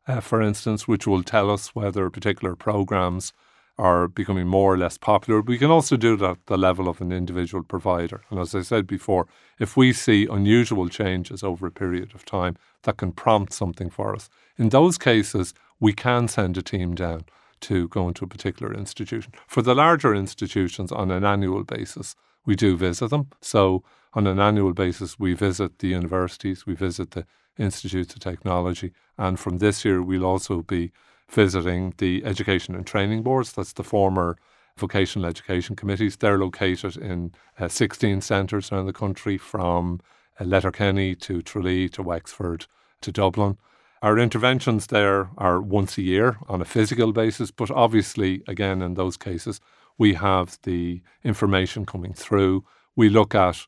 uh, 0.07 0.19
for 0.19 0.41
instance, 0.41 0.87
which 0.87 1.05
will 1.05 1.21
tell 1.21 1.51
us 1.51 1.75
whether 1.75 2.09
particular 2.09 2.55
programs 2.55 3.33
are 3.77 4.07
becoming 4.07 4.47
more 4.47 4.73
or 4.73 4.79
less 4.79 4.97
popular. 4.97 5.41
We 5.41 5.59
can 5.59 5.69
also 5.69 5.95
do 5.95 6.17
that 6.17 6.29
at 6.31 6.45
the 6.47 6.57
level 6.57 6.89
of 6.89 6.99
an 7.01 7.11
individual 7.11 7.63
provider. 7.63 8.21
And 8.31 8.39
as 8.39 8.55
I 8.55 8.63
said 8.63 8.87
before, 8.87 9.27
if 9.59 9.77
we 9.77 9.93
see 9.93 10.25
unusual 10.25 10.89
changes 10.89 11.43
over 11.43 11.67
a 11.67 11.71
period 11.71 12.15
of 12.15 12.25
time 12.25 12.57
that 12.81 12.97
can 12.97 13.11
prompt 13.11 13.53
something 13.53 13.91
for 13.91 14.15
us, 14.15 14.27
in 14.57 14.69
those 14.69 14.97
cases, 14.97 15.53
we 15.79 15.93
can 15.93 16.27
send 16.27 16.57
a 16.57 16.63
team 16.63 16.95
down 16.95 17.25
to 17.61 17.87
go 17.89 18.07
into 18.07 18.25
a 18.25 18.27
particular 18.27 18.73
institution. 18.73 19.33
For 19.47 19.61
the 19.61 19.75
larger 19.75 20.13
institutions 20.13 20.91
on 20.91 21.11
an 21.11 21.23
annual 21.23 21.63
basis, 21.63 22.15
we 22.45 22.55
do 22.55 22.77
visit 22.77 23.09
them. 23.09 23.29
So 23.41 23.83
on 24.13 24.27
an 24.27 24.39
annual 24.39 24.73
basis, 24.73 25.19
we 25.19 25.33
visit 25.33 25.79
the 25.79 25.89
universities, 25.89 26.65
we 26.65 26.75
visit 26.75 27.11
the 27.11 27.25
institutes 27.57 28.13
of 28.13 28.19
technology, 28.19 28.91
and 29.17 29.39
from 29.39 29.57
this 29.57 29.85
year, 29.85 30.01
we'll 30.01 30.25
also 30.25 30.61
be 30.61 30.91
visiting 31.29 31.93
the 31.97 32.23
education 32.25 32.75
and 32.75 32.85
training 32.85 33.23
boards. 33.23 33.53
That's 33.53 33.73
the 33.73 33.83
former 33.83 34.37
vocational 34.77 35.27
education 35.27 35.75
committees. 35.75 36.17
They're 36.17 36.37
located 36.37 36.97
in 36.97 37.31
uh, 37.59 37.67
16 37.67 38.21
centres 38.21 38.71
around 38.71 38.85
the 38.85 38.93
country 38.93 39.37
from 39.37 40.01
uh, 40.39 40.43
Letterkenny 40.43 41.15
to 41.15 41.41
Tralee 41.41 41.89
to 41.89 42.03
Wexford 42.03 42.67
to 43.01 43.11
Dublin. 43.11 43.57
Our 44.01 44.19
interventions 44.19 44.87
there 44.87 45.29
are 45.37 45.61
once 45.61 45.97
a 45.97 46.01
year 46.01 46.37
on 46.47 46.61
a 46.61 46.65
physical 46.65 47.13
basis, 47.13 47.49
but 47.51 47.71
obviously, 47.71 48.43
again, 48.47 48.81
in 48.81 48.95
those 48.95 49.17
cases, 49.17 49.61
we 49.97 50.15
have 50.15 50.59
the 50.63 51.01
information 51.23 51.85
coming 51.85 52.13
through. 52.13 52.65
We 52.95 53.09
look 53.09 53.33
at 53.33 53.65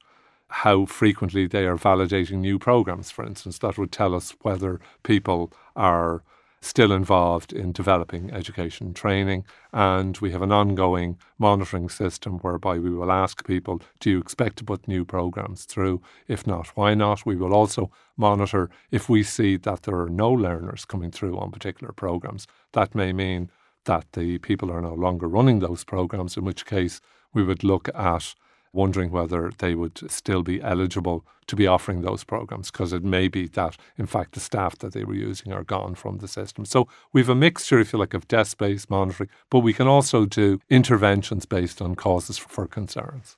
how 0.49 0.85
frequently 0.85 1.47
they 1.47 1.65
are 1.65 1.77
validating 1.77 2.39
new 2.39 2.59
programs, 2.59 3.11
for 3.11 3.25
instance. 3.25 3.57
That 3.59 3.77
would 3.77 3.91
tell 3.91 4.13
us 4.13 4.35
whether 4.41 4.79
people 5.03 5.51
are 5.75 6.23
still 6.61 6.91
involved 6.91 7.53
in 7.53 7.71
developing 7.71 8.31
education 8.31 8.93
training. 8.93 9.45
And 9.71 10.17
we 10.17 10.31
have 10.31 10.41
an 10.41 10.51
ongoing 10.51 11.17
monitoring 11.37 11.89
system 11.89 12.39
whereby 12.39 12.79
we 12.79 12.89
will 12.89 13.11
ask 13.11 13.45
people, 13.45 13.81
do 13.99 14.09
you 14.09 14.19
expect 14.19 14.57
to 14.57 14.63
put 14.63 14.87
new 14.87 15.05
programs 15.05 15.65
through? 15.65 16.01
If 16.27 16.47
not, 16.47 16.67
why 16.75 16.93
not? 16.93 17.25
We 17.25 17.35
will 17.35 17.53
also 17.53 17.91
monitor 18.15 18.69
if 18.91 19.07
we 19.07 19.23
see 19.23 19.57
that 19.57 19.83
there 19.83 19.99
are 19.99 20.09
no 20.09 20.31
learners 20.31 20.85
coming 20.85 21.11
through 21.11 21.37
on 21.37 21.51
particular 21.51 21.93
programs. 21.93 22.47
That 22.73 22.95
may 22.95 23.13
mean 23.13 23.51
that 23.85 24.11
the 24.13 24.37
people 24.39 24.71
are 24.71 24.81
no 24.81 24.93
longer 24.93 25.27
running 25.27 25.59
those 25.59 25.83
programs, 25.83 26.35
in 26.37 26.43
which 26.43 26.65
case 26.65 26.99
we 27.33 27.43
would 27.43 27.63
look 27.63 27.87
at 27.95 28.35
wondering 28.73 29.11
whether 29.11 29.51
they 29.57 29.75
would 29.75 30.09
still 30.11 30.43
be 30.43 30.61
eligible 30.61 31.25
to 31.47 31.55
be 31.55 31.67
offering 31.67 32.01
those 32.01 32.23
programs 32.23 32.69
because 32.71 32.93
it 32.93 33.03
may 33.03 33.27
be 33.27 33.47
that, 33.47 33.77
in 33.97 34.05
fact, 34.05 34.33
the 34.33 34.39
staff 34.39 34.77
that 34.79 34.93
they 34.93 35.03
were 35.03 35.15
using 35.15 35.53
are 35.53 35.63
gone 35.63 35.95
from 35.95 36.17
the 36.17 36.27
system. 36.27 36.65
So 36.65 36.87
we 37.13 37.21
have 37.21 37.29
a 37.29 37.35
mixture, 37.35 37.79
if 37.79 37.93
you 37.93 37.99
like, 37.99 38.13
of 38.13 38.27
desk 38.27 38.57
based 38.57 38.89
monitoring, 38.89 39.29
but 39.49 39.59
we 39.59 39.73
can 39.73 39.87
also 39.87 40.25
do 40.25 40.59
interventions 40.69 41.45
based 41.45 41.81
on 41.81 41.95
causes 41.95 42.37
for 42.37 42.67
concerns. 42.67 43.37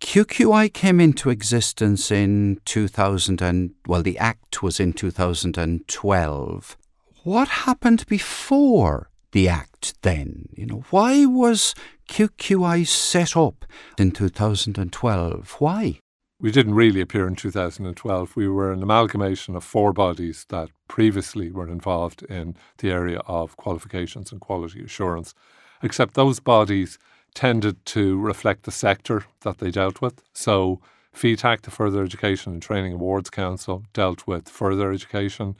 QQI 0.00 0.72
came 0.72 0.98
into 0.98 1.28
existence 1.28 2.10
in 2.10 2.58
2000 2.64 3.42
and, 3.42 3.72
well, 3.86 4.02
the 4.02 4.18
Act 4.18 4.62
was 4.62 4.80
in 4.80 4.94
2012. 4.94 6.76
What 7.22 7.48
happened 7.48 8.06
before 8.06 9.09
the 9.32 9.48
Act 9.48 9.94
then? 10.02 10.48
You 10.54 10.66
know, 10.66 10.84
why 10.90 11.26
was 11.26 11.74
QQI 12.08 12.86
set 12.86 13.36
up 13.36 13.64
in 13.98 14.10
2012? 14.10 15.56
Why? 15.58 15.98
We 16.40 16.50
didn't 16.50 16.74
really 16.74 17.02
appear 17.02 17.26
in 17.26 17.36
2012. 17.36 18.34
We 18.34 18.48
were 18.48 18.72
an 18.72 18.82
amalgamation 18.82 19.54
of 19.56 19.62
four 19.62 19.92
bodies 19.92 20.46
that 20.48 20.70
previously 20.88 21.50
were 21.50 21.68
involved 21.68 22.22
in 22.22 22.56
the 22.78 22.90
area 22.90 23.18
of 23.26 23.58
qualifications 23.58 24.32
and 24.32 24.40
quality 24.40 24.82
assurance, 24.82 25.34
except 25.82 26.14
those 26.14 26.40
bodies 26.40 26.98
tended 27.34 27.84
to 27.86 28.18
reflect 28.18 28.62
the 28.62 28.72
sector 28.72 29.24
that 29.42 29.58
they 29.58 29.70
dealt 29.70 30.00
with. 30.00 30.22
So, 30.32 30.80
FETAC, 31.14 31.62
the 31.62 31.70
Further 31.70 32.02
Education 32.02 32.54
and 32.54 32.62
Training 32.62 32.94
Awards 32.94 33.28
Council, 33.30 33.84
dealt 33.92 34.26
with 34.26 34.48
further 34.48 34.92
education. 34.92 35.56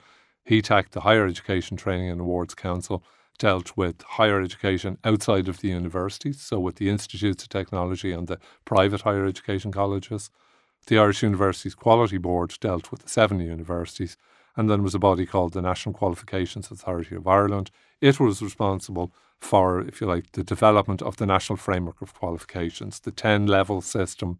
HETAC, 0.49 0.89
the 0.89 1.01
Higher 1.01 1.27
Education 1.27 1.77
Training 1.77 2.09
and 2.09 2.21
Awards 2.21 2.55
Council, 2.55 3.03
dealt 3.41 3.75
with 3.75 4.03
higher 4.03 4.39
education 4.39 4.99
outside 5.03 5.47
of 5.47 5.61
the 5.61 5.67
universities, 5.67 6.39
so 6.39 6.59
with 6.59 6.75
the 6.75 6.89
institutes 6.89 7.41
of 7.41 7.49
technology 7.49 8.11
and 8.11 8.27
the 8.27 8.37
private 8.65 9.01
higher 9.01 9.25
education 9.25 9.71
colleges. 9.71 10.29
The 10.85 10.99
Irish 10.99 11.23
Universities 11.23 11.73
Quality 11.73 12.19
Board 12.19 12.53
dealt 12.61 12.91
with 12.91 13.01
the 13.01 13.09
seven 13.09 13.39
universities, 13.39 14.15
and 14.55 14.69
then 14.69 14.83
was 14.83 14.93
a 14.93 14.99
body 14.99 15.25
called 15.25 15.53
the 15.53 15.61
National 15.61 15.93
Qualifications 15.93 16.69
Authority 16.69 17.15
of 17.15 17.27
Ireland. 17.27 17.71
It 17.99 18.19
was 18.19 18.43
responsible 18.43 19.11
for, 19.39 19.81
if 19.81 20.01
you 20.01 20.05
like, 20.05 20.33
the 20.33 20.43
development 20.43 21.01
of 21.01 21.17
the 21.17 21.25
National 21.25 21.57
Framework 21.57 21.99
of 21.99 22.13
Qualifications, 22.13 22.99
the 22.99 23.09
10 23.09 23.47
level 23.47 23.81
system 23.81 24.37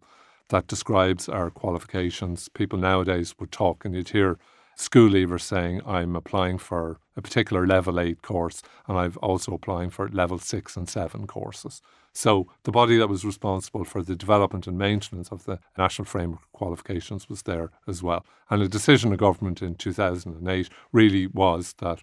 that 0.50 0.68
describes 0.68 1.28
our 1.28 1.50
qualifications. 1.50 2.48
People 2.50 2.78
nowadays 2.78 3.34
would 3.40 3.50
talk, 3.50 3.84
and 3.84 3.96
you'd 3.96 4.10
hear 4.10 4.38
school 4.76 5.10
leavers 5.10 5.42
saying, 5.42 5.80
I'm 5.86 6.16
applying 6.16 6.58
for 6.58 6.98
a 7.16 7.22
particular 7.22 7.66
level 7.66 8.00
eight 8.00 8.22
course 8.22 8.62
and 8.86 8.98
I'm 8.98 9.14
also 9.22 9.54
applying 9.54 9.90
for 9.90 10.08
level 10.08 10.38
six 10.38 10.76
and 10.76 10.88
seven 10.88 11.26
courses. 11.26 11.82
So 12.14 12.48
the 12.64 12.70
body 12.70 12.98
that 12.98 13.08
was 13.08 13.24
responsible 13.24 13.84
for 13.84 14.02
the 14.02 14.14
development 14.14 14.66
and 14.66 14.76
maintenance 14.76 15.30
of 15.30 15.44
the 15.44 15.58
national 15.78 16.06
framework 16.06 16.42
qualifications 16.52 17.28
was 17.28 17.42
there 17.42 17.70
as 17.88 18.02
well. 18.02 18.24
And 18.50 18.62
a 18.62 18.68
decision 18.68 19.12
of 19.12 19.18
government 19.18 19.62
in 19.62 19.74
2008 19.74 20.68
really 20.92 21.26
was 21.26 21.74
that 21.78 22.00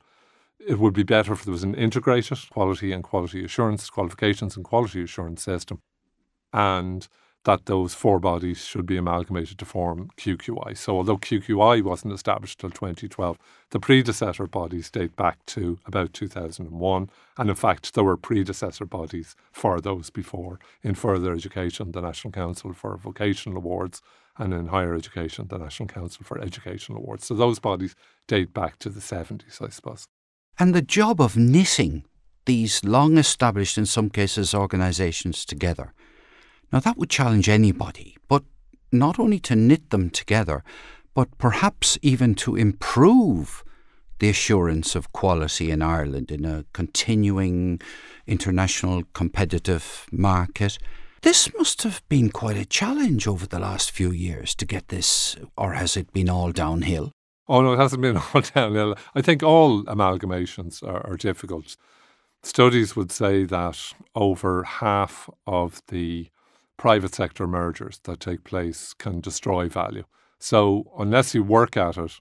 it 0.59 0.79
would 0.79 0.93
be 0.93 1.03
better 1.03 1.33
if 1.33 1.45
there 1.45 1.51
was 1.51 1.63
an 1.63 1.75
integrated 1.75 2.39
quality 2.49 2.91
and 2.91 3.03
quality 3.03 3.45
assurance, 3.45 3.89
qualifications 3.89 4.55
and 4.55 4.65
quality 4.65 5.03
assurance 5.03 5.43
system. 5.43 5.81
And 6.51 7.07
that 7.45 7.65
those 7.65 7.93
four 7.93 8.19
bodies 8.19 8.65
should 8.65 8.85
be 8.85 8.97
amalgamated 8.97 9.57
to 9.57 9.65
form 9.65 10.09
QQI. 10.17 10.77
So, 10.77 10.97
although 10.97 11.17
QQI 11.17 11.81
wasn't 11.81 12.13
established 12.13 12.59
till 12.59 12.69
2012, 12.69 13.37
the 13.71 13.79
predecessor 13.79 14.45
bodies 14.45 14.91
date 14.91 15.15
back 15.15 15.45
to 15.47 15.79
about 15.85 16.13
2001. 16.13 17.09
And 17.37 17.49
in 17.49 17.55
fact, 17.55 17.93
there 17.93 18.03
were 18.03 18.17
predecessor 18.17 18.85
bodies 18.85 19.35
for 19.51 19.79
those 19.79 20.09
before. 20.09 20.59
In 20.83 20.95
further 20.95 21.33
education, 21.33 21.91
the 21.91 22.01
National 22.01 22.31
Council 22.31 22.73
for 22.73 22.97
Vocational 22.97 23.57
Awards, 23.57 24.01
and 24.37 24.53
in 24.53 24.67
higher 24.67 24.93
education, 24.93 25.47
the 25.47 25.57
National 25.57 25.87
Council 25.87 26.25
for 26.25 26.39
Educational 26.41 26.97
Awards. 26.97 27.25
So, 27.25 27.35
those 27.35 27.59
bodies 27.59 27.95
date 28.27 28.53
back 28.53 28.79
to 28.79 28.89
the 28.89 29.01
70s, 29.01 29.61
I 29.65 29.69
suppose. 29.69 30.05
And 30.57 30.75
the 30.75 30.81
job 30.81 31.21
of 31.21 31.37
knitting 31.37 32.03
these 32.45 32.83
long 32.83 33.17
established, 33.17 33.77
in 33.77 33.85
some 33.85 34.09
cases, 34.09 34.53
organisations 34.53 35.45
together 35.45 35.93
now, 36.71 36.79
that 36.79 36.97
would 36.97 37.09
challenge 37.09 37.49
anybody, 37.49 38.17
but 38.27 38.43
not 38.91 39.19
only 39.19 39.39
to 39.39 39.55
knit 39.55 39.89
them 39.89 40.09
together, 40.09 40.63
but 41.13 41.35
perhaps 41.37 41.97
even 42.01 42.35
to 42.35 42.55
improve 42.55 43.63
the 44.19 44.29
assurance 44.29 44.95
of 44.95 45.11
quality 45.11 45.71
in 45.71 45.81
Ireland 45.81 46.29
in 46.29 46.45
a 46.45 46.65
continuing 46.73 47.81
international 48.27 49.03
competitive 49.13 50.05
market. 50.11 50.77
This 51.21 51.51
must 51.57 51.83
have 51.83 52.01
been 52.07 52.29
quite 52.29 52.57
a 52.57 52.65
challenge 52.65 53.27
over 53.27 53.45
the 53.45 53.59
last 53.59 53.91
few 53.91 54.11
years 54.11 54.53
to 54.55 54.65
get 54.65 54.89
this, 54.89 55.35
or 55.57 55.73
has 55.73 55.97
it 55.97 56.13
been 56.13 56.29
all 56.29 56.51
downhill? 56.51 57.11
Oh, 57.47 57.61
no, 57.61 57.73
it 57.73 57.79
hasn't 57.79 58.01
been 58.01 58.17
all 58.33 58.41
downhill. 58.41 58.95
I 59.15 59.21
think 59.21 59.41
all 59.41 59.83
amalgamations 59.85 60.83
are, 60.83 61.05
are 61.05 61.17
difficult. 61.17 61.75
Studies 62.43 62.95
would 62.95 63.11
say 63.11 63.43
that 63.45 63.93
over 64.15 64.63
half 64.63 65.29
of 65.45 65.81
the 65.87 66.29
private 66.79 67.13
sector 67.13 67.45
mergers 67.45 67.99
that 68.05 68.21
take 68.21 68.43
place 68.43 68.93
can 68.93 69.21
destroy 69.21 69.69
value. 69.69 70.05
So, 70.39 70.91
unless 70.97 71.35
you 71.35 71.43
work 71.43 71.77
at 71.77 71.97
it 71.97 72.13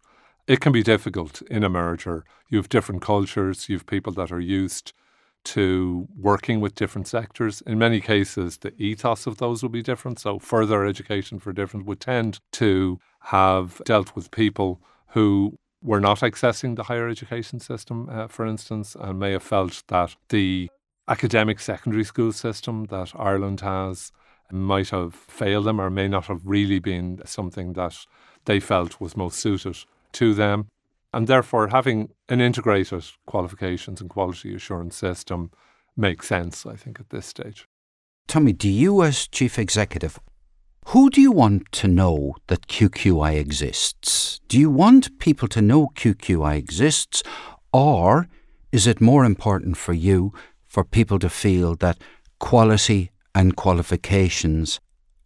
it 0.48 0.60
can 0.60 0.72
be 0.72 0.82
difficult 0.82 1.42
in 1.42 1.62
a 1.62 1.68
merger. 1.68 2.24
You 2.48 2.56
have 2.58 2.70
different 2.70 3.02
cultures, 3.02 3.68
you 3.68 3.76
have 3.76 3.86
people 3.86 4.14
that 4.14 4.32
are 4.32 4.40
used 4.40 4.94
to 5.44 6.08
working 6.16 6.60
with 6.60 6.74
different 6.74 7.06
sectors. 7.06 7.60
In 7.60 7.78
many 7.78 8.00
cases, 8.00 8.56
the 8.58 8.72
ethos 8.82 9.26
of 9.26 9.36
those 9.36 9.62
will 9.62 9.68
be 9.68 9.82
different. 9.82 10.18
So, 10.18 10.38
further 10.38 10.84
education 10.84 11.38
for 11.38 11.52
different 11.52 11.86
would 11.86 12.00
tend 12.00 12.40
to 12.52 12.98
have 13.20 13.80
dealt 13.84 14.16
with 14.16 14.30
people 14.30 14.80
who 15.08 15.58
were 15.82 16.00
not 16.00 16.20
accessing 16.20 16.74
the 16.74 16.84
higher 16.84 17.08
education 17.08 17.60
system, 17.60 18.08
uh, 18.10 18.26
for 18.26 18.46
instance, 18.46 18.96
and 18.98 19.18
may 19.20 19.32
have 19.32 19.42
felt 19.42 19.84
that 19.88 20.16
the 20.30 20.70
academic 21.06 21.60
secondary 21.60 22.04
school 22.04 22.32
system 22.32 22.86
that 22.86 23.12
Ireland 23.14 23.60
has 23.60 24.12
might 24.50 24.90
have 24.90 25.14
failed 25.14 25.66
them 25.66 25.80
or 25.80 25.90
may 25.90 26.08
not 26.08 26.26
have 26.26 26.40
really 26.44 26.78
been 26.78 27.20
something 27.24 27.74
that 27.74 28.06
they 28.44 28.60
felt 28.60 29.00
was 29.00 29.16
most 29.16 29.38
suited 29.38 29.76
to 30.12 30.34
them. 30.34 30.68
And 31.12 31.26
therefore, 31.26 31.68
having 31.68 32.10
an 32.28 32.40
integrated 32.40 33.04
qualifications 33.26 34.00
and 34.00 34.10
quality 34.10 34.54
assurance 34.54 34.96
system 34.96 35.50
makes 35.96 36.28
sense, 36.28 36.66
I 36.66 36.76
think, 36.76 37.00
at 37.00 37.10
this 37.10 37.26
stage. 37.26 37.66
Tommy, 38.26 38.52
do 38.52 38.68
you, 38.68 39.02
as 39.02 39.26
chief 39.26 39.58
executive, 39.58 40.20
who 40.88 41.10
do 41.10 41.20
you 41.20 41.32
want 41.32 41.70
to 41.72 41.88
know 41.88 42.34
that 42.46 42.66
QQI 42.68 43.38
exists? 43.38 44.40
Do 44.48 44.58
you 44.58 44.70
want 44.70 45.18
people 45.18 45.48
to 45.48 45.62
know 45.62 45.88
QQI 45.94 46.56
exists, 46.56 47.22
or 47.72 48.28
is 48.72 48.86
it 48.86 49.00
more 49.00 49.24
important 49.24 49.76
for 49.76 49.92
you 49.92 50.32
for 50.66 50.84
people 50.84 51.18
to 51.18 51.28
feel 51.28 51.74
that 51.76 51.98
quality 52.38 53.10
and 53.34 53.56
qualifications 53.56 54.80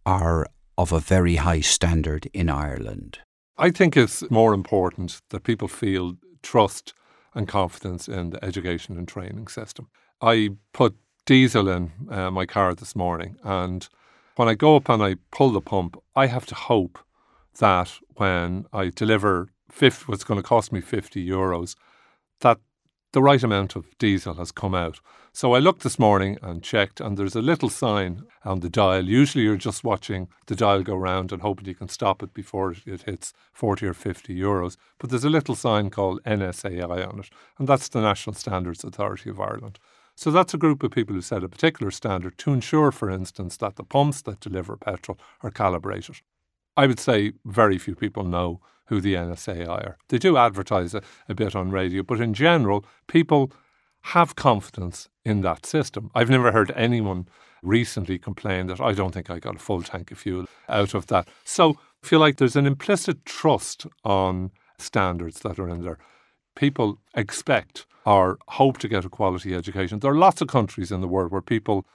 are 0.05 0.47
of 0.77 0.91
a 0.91 0.99
very 0.99 1.35
high 1.35 1.61
standard 1.61 2.29
in 2.33 2.49
Ireland? 2.49 3.19
I 3.57 3.69
think 3.69 3.95
it's 3.95 4.29
more 4.31 4.53
important 4.53 5.21
that 5.29 5.43
people 5.43 5.67
feel 5.67 6.17
trust 6.41 6.93
and 7.35 7.47
confidence 7.47 8.07
in 8.07 8.31
the 8.31 8.43
education 8.43 8.97
and 8.97 9.07
training 9.07 9.47
system. 9.47 9.87
I 10.21 10.49
put 10.73 10.95
diesel 11.25 11.69
in 11.69 11.91
uh, 12.09 12.31
my 12.31 12.45
car 12.45 12.75
this 12.75 12.95
morning, 12.95 13.37
and 13.43 13.87
when 14.35 14.47
I 14.47 14.55
go 14.55 14.75
up 14.75 14.89
and 14.89 15.01
I 15.01 15.15
pull 15.31 15.51
the 15.51 15.61
pump, 15.61 15.97
I 16.15 16.27
have 16.27 16.45
to 16.47 16.55
hope 16.55 16.99
that 17.59 17.99
when 18.15 18.65
I 18.73 18.89
deliver 18.89 19.49
50, 19.69 20.05
what's 20.05 20.23
going 20.23 20.39
to 20.39 20.47
cost 20.47 20.71
me 20.71 20.81
50 20.81 21.25
euros, 21.25 21.75
that 22.41 22.59
the 23.13 23.21
right 23.21 23.43
amount 23.43 23.75
of 23.75 23.85
diesel 23.99 24.33
has 24.33 24.51
come 24.51 24.73
out. 24.73 24.99
So 25.31 25.53
I 25.53 25.59
looked 25.59 25.83
this 25.83 25.99
morning 25.99 26.37
and 26.41 26.63
checked, 26.63 26.99
and 26.99 27.15
there's 27.15 27.35
a 27.35 27.41
little 27.41 27.69
sign 27.69 28.23
on 28.43 28.59
the 28.59 28.69
dial. 28.69 29.05
Usually 29.05 29.43
you're 29.43 29.55
just 29.55 29.83
watching 29.83 30.27
the 30.47 30.55
dial 30.55 30.81
go 30.81 30.95
round 30.95 31.31
and 31.31 31.43
hoping 31.43 31.67
you 31.67 31.75
can 31.75 31.89
stop 31.89 32.23
it 32.23 32.33
before 32.33 32.73
it 32.85 33.03
hits 33.03 33.31
40 33.53 33.85
or 33.85 33.93
50 33.93 34.35
euros. 34.35 34.77
But 34.97 35.11
there's 35.11 35.23
a 35.23 35.29
little 35.29 35.55
sign 35.55 35.91
called 35.91 36.23
NSAI 36.23 37.07
on 37.07 37.19
it, 37.19 37.29
and 37.59 37.67
that's 37.67 37.87
the 37.87 38.01
National 38.01 38.33
Standards 38.33 38.83
Authority 38.83 39.29
of 39.29 39.39
Ireland. 39.39 39.77
So 40.15 40.31
that's 40.31 40.53
a 40.55 40.59
group 40.59 40.81
of 40.81 40.91
people 40.91 41.15
who 41.15 41.21
set 41.21 41.43
a 41.43 41.49
particular 41.49 41.91
standard 41.91 42.37
to 42.39 42.53
ensure, 42.53 42.91
for 42.91 43.11
instance, 43.11 43.57
that 43.57 43.75
the 43.75 43.83
pumps 43.83 44.23
that 44.23 44.39
deliver 44.39 44.75
petrol 44.75 45.19
are 45.41 45.51
calibrated. 45.51 46.21
I 46.75 46.87
would 46.87 46.99
say 46.99 47.33
very 47.45 47.77
few 47.77 47.95
people 47.95 48.23
know 48.23 48.59
who 48.85 48.99
the 48.99 49.13
NSA 49.13 49.67
are. 49.67 49.97
They 50.09 50.17
do 50.17 50.37
advertise 50.37 50.93
a, 50.93 51.01
a 51.29 51.35
bit 51.35 51.55
on 51.55 51.71
radio, 51.71 52.03
but 52.03 52.19
in 52.19 52.33
general, 52.33 52.85
people 53.07 53.51
have 54.07 54.35
confidence 54.35 55.07
in 55.23 55.41
that 55.41 55.65
system. 55.65 56.11
I've 56.13 56.29
never 56.29 56.51
heard 56.51 56.71
anyone 56.75 57.27
recently 57.61 58.19
complain 58.19 58.67
that 58.67 58.81
I 58.81 58.91
don't 58.91 59.13
think 59.13 59.29
I 59.29 59.39
got 59.39 59.55
a 59.55 59.59
full 59.59 59.81
tank 59.81 60.11
of 60.11 60.17
fuel 60.17 60.45
out 60.67 60.93
of 60.93 61.07
that. 61.07 61.29
So 61.45 61.71
I 62.03 62.07
feel 62.07 62.19
like 62.19 62.37
there's 62.37 62.57
an 62.57 62.67
implicit 62.67 63.25
trust 63.25 63.87
on 64.03 64.51
standards 64.77 65.39
that 65.39 65.57
are 65.57 65.69
in 65.69 65.81
there. 65.81 65.97
People 66.55 66.99
expect 67.15 67.85
or 68.05 68.37
hope 68.49 68.77
to 68.79 68.89
get 68.89 69.05
a 69.05 69.09
quality 69.09 69.55
education. 69.55 69.99
There 69.99 70.11
are 70.11 70.15
lots 70.15 70.41
of 70.41 70.49
countries 70.49 70.91
in 70.91 70.99
the 70.99 71.07
world 71.07 71.31
where 71.31 71.41
people 71.41 71.87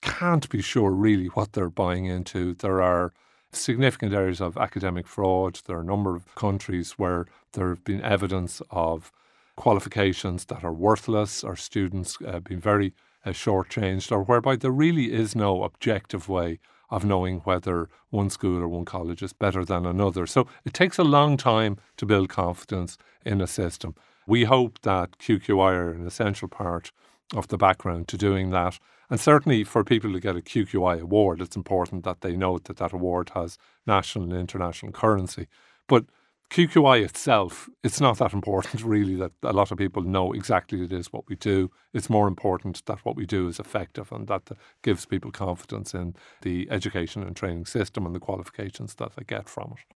can't 0.00 0.48
be 0.48 0.62
sure 0.62 0.92
really 0.92 1.26
what 1.26 1.52
they're 1.52 1.68
buying 1.68 2.04
into. 2.04 2.54
There 2.54 2.80
are 2.80 3.12
significant 3.56 4.12
areas 4.12 4.40
of 4.40 4.56
academic 4.56 5.06
fraud. 5.06 5.60
There 5.66 5.76
are 5.76 5.80
a 5.80 5.84
number 5.84 6.14
of 6.14 6.34
countries 6.34 6.92
where 6.92 7.26
there 7.52 7.68
have 7.70 7.84
been 7.84 8.02
evidence 8.02 8.62
of 8.70 9.12
qualifications 9.56 10.44
that 10.46 10.64
are 10.64 10.72
worthless 10.72 11.42
or 11.42 11.56
students 11.56 12.18
uh, 12.26 12.40
being 12.40 12.60
very 12.60 12.92
uh, 13.24 13.30
shortchanged 13.30 14.12
or 14.12 14.22
whereby 14.22 14.56
there 14.56 14.70
really 14.70 15.12
is 15.12 15.34
no 15.34 15.64
objective 15.64 16.28
way 16.28 16.58
of 16.90 17.04
knowing 17.04 17.38
whether 17.40 17.88
one 18.10 18.30
school 18.30 18.62
or 18.62 18.68
one 18.68 18.84
college 18.84 19.22
is 19.22 19.32
better 19.32 19.64
than 19.64 19.84
another. 19.84 20.26
So 20.26 20.46
it 20.64 20.74
takes 20.74 20.98
a 20.98 21.04
long 21.04 21.36
time 21.36 21.78
to 21.96 22.06
build 22.06 22.28
confidence 22.28 22.96
in 23.24 23.40
a 23.40 23.46
system. 23.46 23.94
We 24.26 24.44
hope 24.44 24.80
that 24.82 25.18
QQI 25.18 25.72
are 25.72 25.90
an 25.90 26.06
essential 26.06 26.48
part 26.48 26.92
of 27.34 27.48
the 27.48 27.58
background 27.58 28.08
to 28.08 28.16
doing 28.16 28.50
that. 28.50 28.78
And 29.10 29.20
certainly 29.20 29.64
for 29.64 29.84
people 29.84 30.12
to 30.12 30.20
get 30.20 30.36
a 30.36 30.40
QQI 30.40 31.00
award, 31.00 31.40
it's 31.40 31.56
important 31.56 32.04
that 32.04 32.20
they 32.20 32.36
note 32.36 32.64
that 32.64 32.78
that 32.78 32.92
award 32.92 33.30
has 33.34 33.58
national 33.86 34.24
and 34.24 34.32
international 34.32 34.92
currency. 34.92 35.46
But 35.88 36.06
QQI 36.50 37.04
itself, 37.04 37.68
it's 37.82 38.00
not 38.00 38.18
that 38.18 38.32
important 38.32 38.82
really 38.84 39.16
that 39.16 39.32
a 39.42 39.52
lot 39.52 39.72
of 39.72 39.78
people 39.78 40.02
know 40.02 40.32
exactly 40.32 40.82
it 40.82 40.92
is 40.92 41.12
what 41.12 41.28
we 41.28 41.36
do. 41.36 41.70
It's 41.92 42.10
more 42.10 42.28
important 42.28 42.84
that 42.86 43.04
what 43.04 43.16
we 43.16 43.26
do 43.26 43.48
is 43.48 43.58
effective 43.58 44.12
and 44.12 44.28
that 44.28 44.50
gives 44.82 45.06
people 45.06 45.32
confidence 45.32 45.94
in 45.94 46.14
the 46.42 46.68
education 46.70 47.22
and 47.22 47.36
training 47.36 47.66
system 47.66 48.06
and 48.06 48.14
the 48.14 48.20
qualifications 48.20 48.94
that 48.96 49.16
they 49.16 49.24
get 49.24 49.48
from 49.48 49.74
it. 49.76 49.94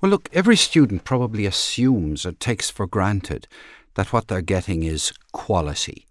Well, 0.00 0.10
look, 0.10 0.28
every 0.32 0.56
student 0.56 1.04
probably 1.04 1.44
assumes 1.44 2.24
or 2.24 2.32
takes 2.32 2.70
for 2.70 2.86
granted 2.86 3.48
that 3.94 4.12
what 4.12 4.28
they're 4.28 4.42
getting 4.42 4.84
is 4.84 5.12
quality. 5.32 6.07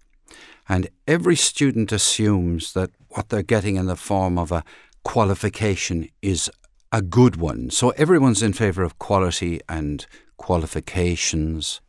And 0.69 0.89
every 1.07 1.35
student 1.35 1.91
assumes 1.91 2.73
that 2.73 2.91
what 3.09 3.29
they're 3.29 3.43
getting 3.43 3.75
in 3.77 3.85
the 3.85 3.95
form 3.95 4.37
of 4.37 4.51
a 4.51 4.63
qualification 5.03 6.09
is 6.21 6.49
a 6.91 7.01
good 7.01 7.37
one. 7.37 7.69
So 7.69 7.89
everyone's 7.91 8.43
in 8.43 8.53
favour 8.53 8.83
of 8.83 8.99
quality 8.99 9.61
and 9.69 10.05
qualifications. 10.37 11.81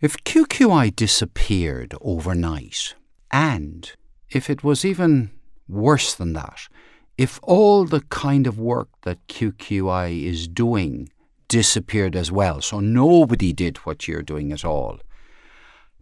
If 0.00 0.16
QQI 0.24 0.94
disappeared 0.94 1.94
overnight, 2.00 2.94
and 3.30 3.90
if 4.30 4.48
it 4.48 4.62
was 4.62 4.84
even 4.84 5.30
worse 5.66 6.14
than 6.14 6.34
that, 6.34 6.68
if 7.16 7.40
all 7.42 7.84
the 7.84 8.02
kind 8.02 8.46
of 8.46 8.58
work 8.58 8.88
that 9.02 9.26
QQI 9.26 10.22
is 10.22 10.46
doing 10.46 11.10
disappeared 11.48 12.14
as 12.14 12.30
well, 12.30 12.60
so 12.60 12.78
nobody 12.78 13.52
did 13.52 13.78
what 13.78 14.06
you're 14.06 14.22
doing 14.22 14.52
at 14.52 14.64
all, 14.64 15.00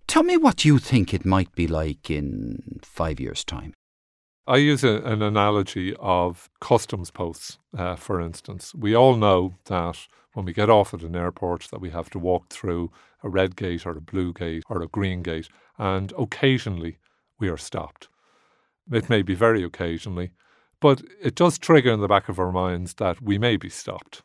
Tell 0.07 0.23
me 0.23 0.37
what 0.37 0.65
you 0.65 0.79
think 0.79 1.13
it 1.13 1.25
might 1.25 1.55
be 1.55 1.67
like 1.67 2.11
in 2.11 2.81
five 2.83 3.21
years' 3.21 3.45
time. 3.45 3.75
I 4.47 4.59
use 4.59 4.85
a, 4.85 5.03
an 5.03 5.23
analogy 5.23 5.95
of 5.99 6.49
customs 6.61 7.11
posts, 7.11 7.59
uh, 7.77 7.97
for 7.97 8.21
instance. 8.21 8.75
We 8.75 8.95
all 8.95 9.17
know 9.17 9.57
that 9.65 10.07
when 10.35 10.47
we 10.47 10.53
get 10.53 10.71
off 10.71 10.95
at 10.95 11.03
an 11.03 11.17
airport 11.17 11.69
that 11.71 11.81
we 11.81 11.91
have 11.91 12.11
to 12.11 12.19
walk 12.19 12.49
through 12.51 12.93
a 13.25 13.29
red 13.29 13.57
gate 13.57 13.85
or 13.85 13.93
a 13.93 14.01
blue 14.01 14.33
gate 14.33 14.63
or 14.69 14.81
a 14.83 14.89
green 14.89 15.23
gate, 15.23 15.49
and 15.79 16.13
occasionally 16.17 16.99
we 17.41 17.49
are 17.49 17.57
stopped. 17.57 18.09
It 18.93 19.11
may 19.11 19.23
be 19.23 19.35
very 19.35 19.65
occasionally, 19.65 20.31
but 20.81 21.03
it 21.21 21.35
does 21.35 21.59
trigger 21.59 21.93
in 21.93 22.01
the 22.01 22.09
back 22.09 22.29
of 22.29 22.39
our 22.39 22.53
minds 22.53 22.95
that 22.95 23.21
we 23.21 23.39
may 23.39 23.57
be 23.57 23.69
stopped. 23.69 24.23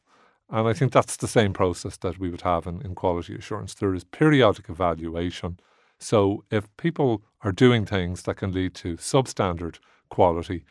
And 0.49 0.67
I 0.67 0.73
think 0.73 0.91
that's 0.91 1.17
the 1.17 1.27
same 1.27 1.53
process 1.53 1.97
that 1.97 2.19
we 2.19 2.29
would 2.29 2.41
have 2.41 2.67
in, 2.67 2.81
in 2.81 2.93
quality 2.93 3.35
assurance. 3.35 3.73
There 3.73 3.95
is 3.95 4.03
periodic 4.03 4.69
evaluation 4.69 5.57
so 6.01 6.43
if 6.49 6.65
people 6.77 7.21
are 7.41 7.51
doing 7.51 7.85
things 7.85 8.23
that 8.23 8.37
can 8.37 8.51
lead 8.51 8.73
to 8.75 8.97
substandard 8.97 9.77
quality, 10.09 10.65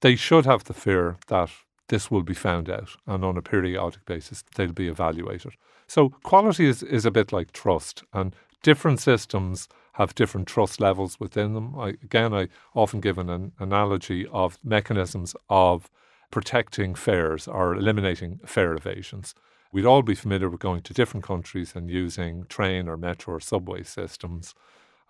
they 0.00 0.16
should 0.16 0.44
have 0.44 0.64
the 0.64 0.74
fear 0.74 1.16
that 1.28 1.50
this 1.88 2.10
will 2.10 2.24
be 2.24 2.34
found 2.34 2.68
out 2.68 2.96
and 3.06 3.24
on 3.24 3.36
a 3.36 3.42
periodic 3.42 4.04
basis 4.04 4.42
they'll 4.56 4.72
be 4.72 4.88
evaluated. 4.88 5.52
So 5.86 6.10
quality 6.24 6.66
is, 6.66 6.82
is 6.82 7.06
a 7.06 7.12
bit 7.12 7.32
like 7.32 7.52
trust 7.52 8.02
and 8.12 8.34
different 8.62 9.00
systems 9.00 9.68
have 9.92 10.14
different 10.16 10.48
trust 10.48 10.80
levels 10.80 11.20
within 11.20 11.54
them. 11.54 11.78
I, 11.78 11.90
again, 12.02 12.34
I 12.34 12.48
often 12.74 13.00
give 13.00 13.18
an, 13.18 13.30
an 13.30 13.52
analogy 13.60 14.26
of 14.32 14.58
mechanisms 14.64 15.36
of 15.48 15.88
protecting 16.32 16.96
fares 16.96 17.46
or 17.46 17.74
eliminating 17.74 18.40
fare 18.44 18.74
evasions. 18.74 19.34
We'd 19.76 19.84
all 19.84 20.00
be 20.00 20.14
familiar 20.14 20.48
with 20.48 20.60
going 20.60 20.80
to 20.84 20.94
different 20.94 21.26
countries 21.26 21.76
and 21.76 21.90
using 21.90 22.46
train 22.46 22.88
or 22.88 22.96
metro 22.96 23.34
or 23.34 23.40
subway 23.40 23.82
systems. 23.82 24.54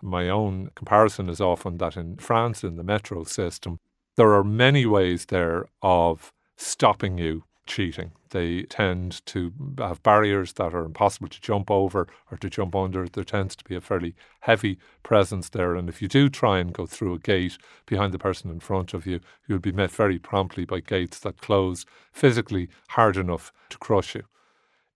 My 0.01 0.27
own 0.27 0.71
comparison 0.75 1.29
is 1.29 1.39
often 1.39 1.77
that 1.77 1.95
in 1.95 2.17
France, 2.17 2.65
in 2.65 2.75
the 2.75 2.83
metro 2.83 3.23
system, 3.23 3.79
there 4.17 4.33
are 4.33 4.43
many 4.43 4.85
ways 4.85 5.27
there 5.27 5.69
of 5.81 6.33
stopping 6.57 7.17
you 7.17 7.45
cheating. 7.65 8.11
They 8.31 8.63
tend 8.63 9.25
to 9.27 9.53
have 9.77 10.03
barriers 10.03 10.51
that 10.53 10.73
are 10.73 10.83
impossible 10.83 11.29
to 11.29 11.39
jump 11.39 11.71
over 11.71 12.05
or 12.29 12.37
to 12.37 12.49
jump 12.49 12.75
under. 12.75 13.07
There 13.07 13.23
tends 13.23 13.55
to 13.55 13.63
be 13.63 13.75
a 13.75 13.79
fairly 13.79 14.15
heavy 14.41 14.79
presence 15.01 15.47
there. 15.47 15.75
And 15.75 15.87
if 15.87 16.01
you 16.01 16.09
do 16.09 16.27
try 16.27 16.59
and 16.59 16.73
go 16.73 16.85
through 16.85 17.13
a 17.13 17.19
gate 17.19 17.57
behind 17.85 18.13
the 18.13 18.19
person 18.19 18.51
in 18.51 18.59
front 18.59 18.93
of 18.93 19.07
you, 19.07 19.21
you'll 19.47 19.59
be 19.59 19.71
met 19.71 19.91
very 19.91 20.19
promptly 20.19 20.65
by 20.65 20.81
gates 20.81 21.19
that 21.19 21.39
close 21.39 21.85
physically 22.11 22.67
hard 22.89 23.15
enough 23.15 23.53
to 23.69 23.77
crush 23.77 24.13
you. 24.13 24.23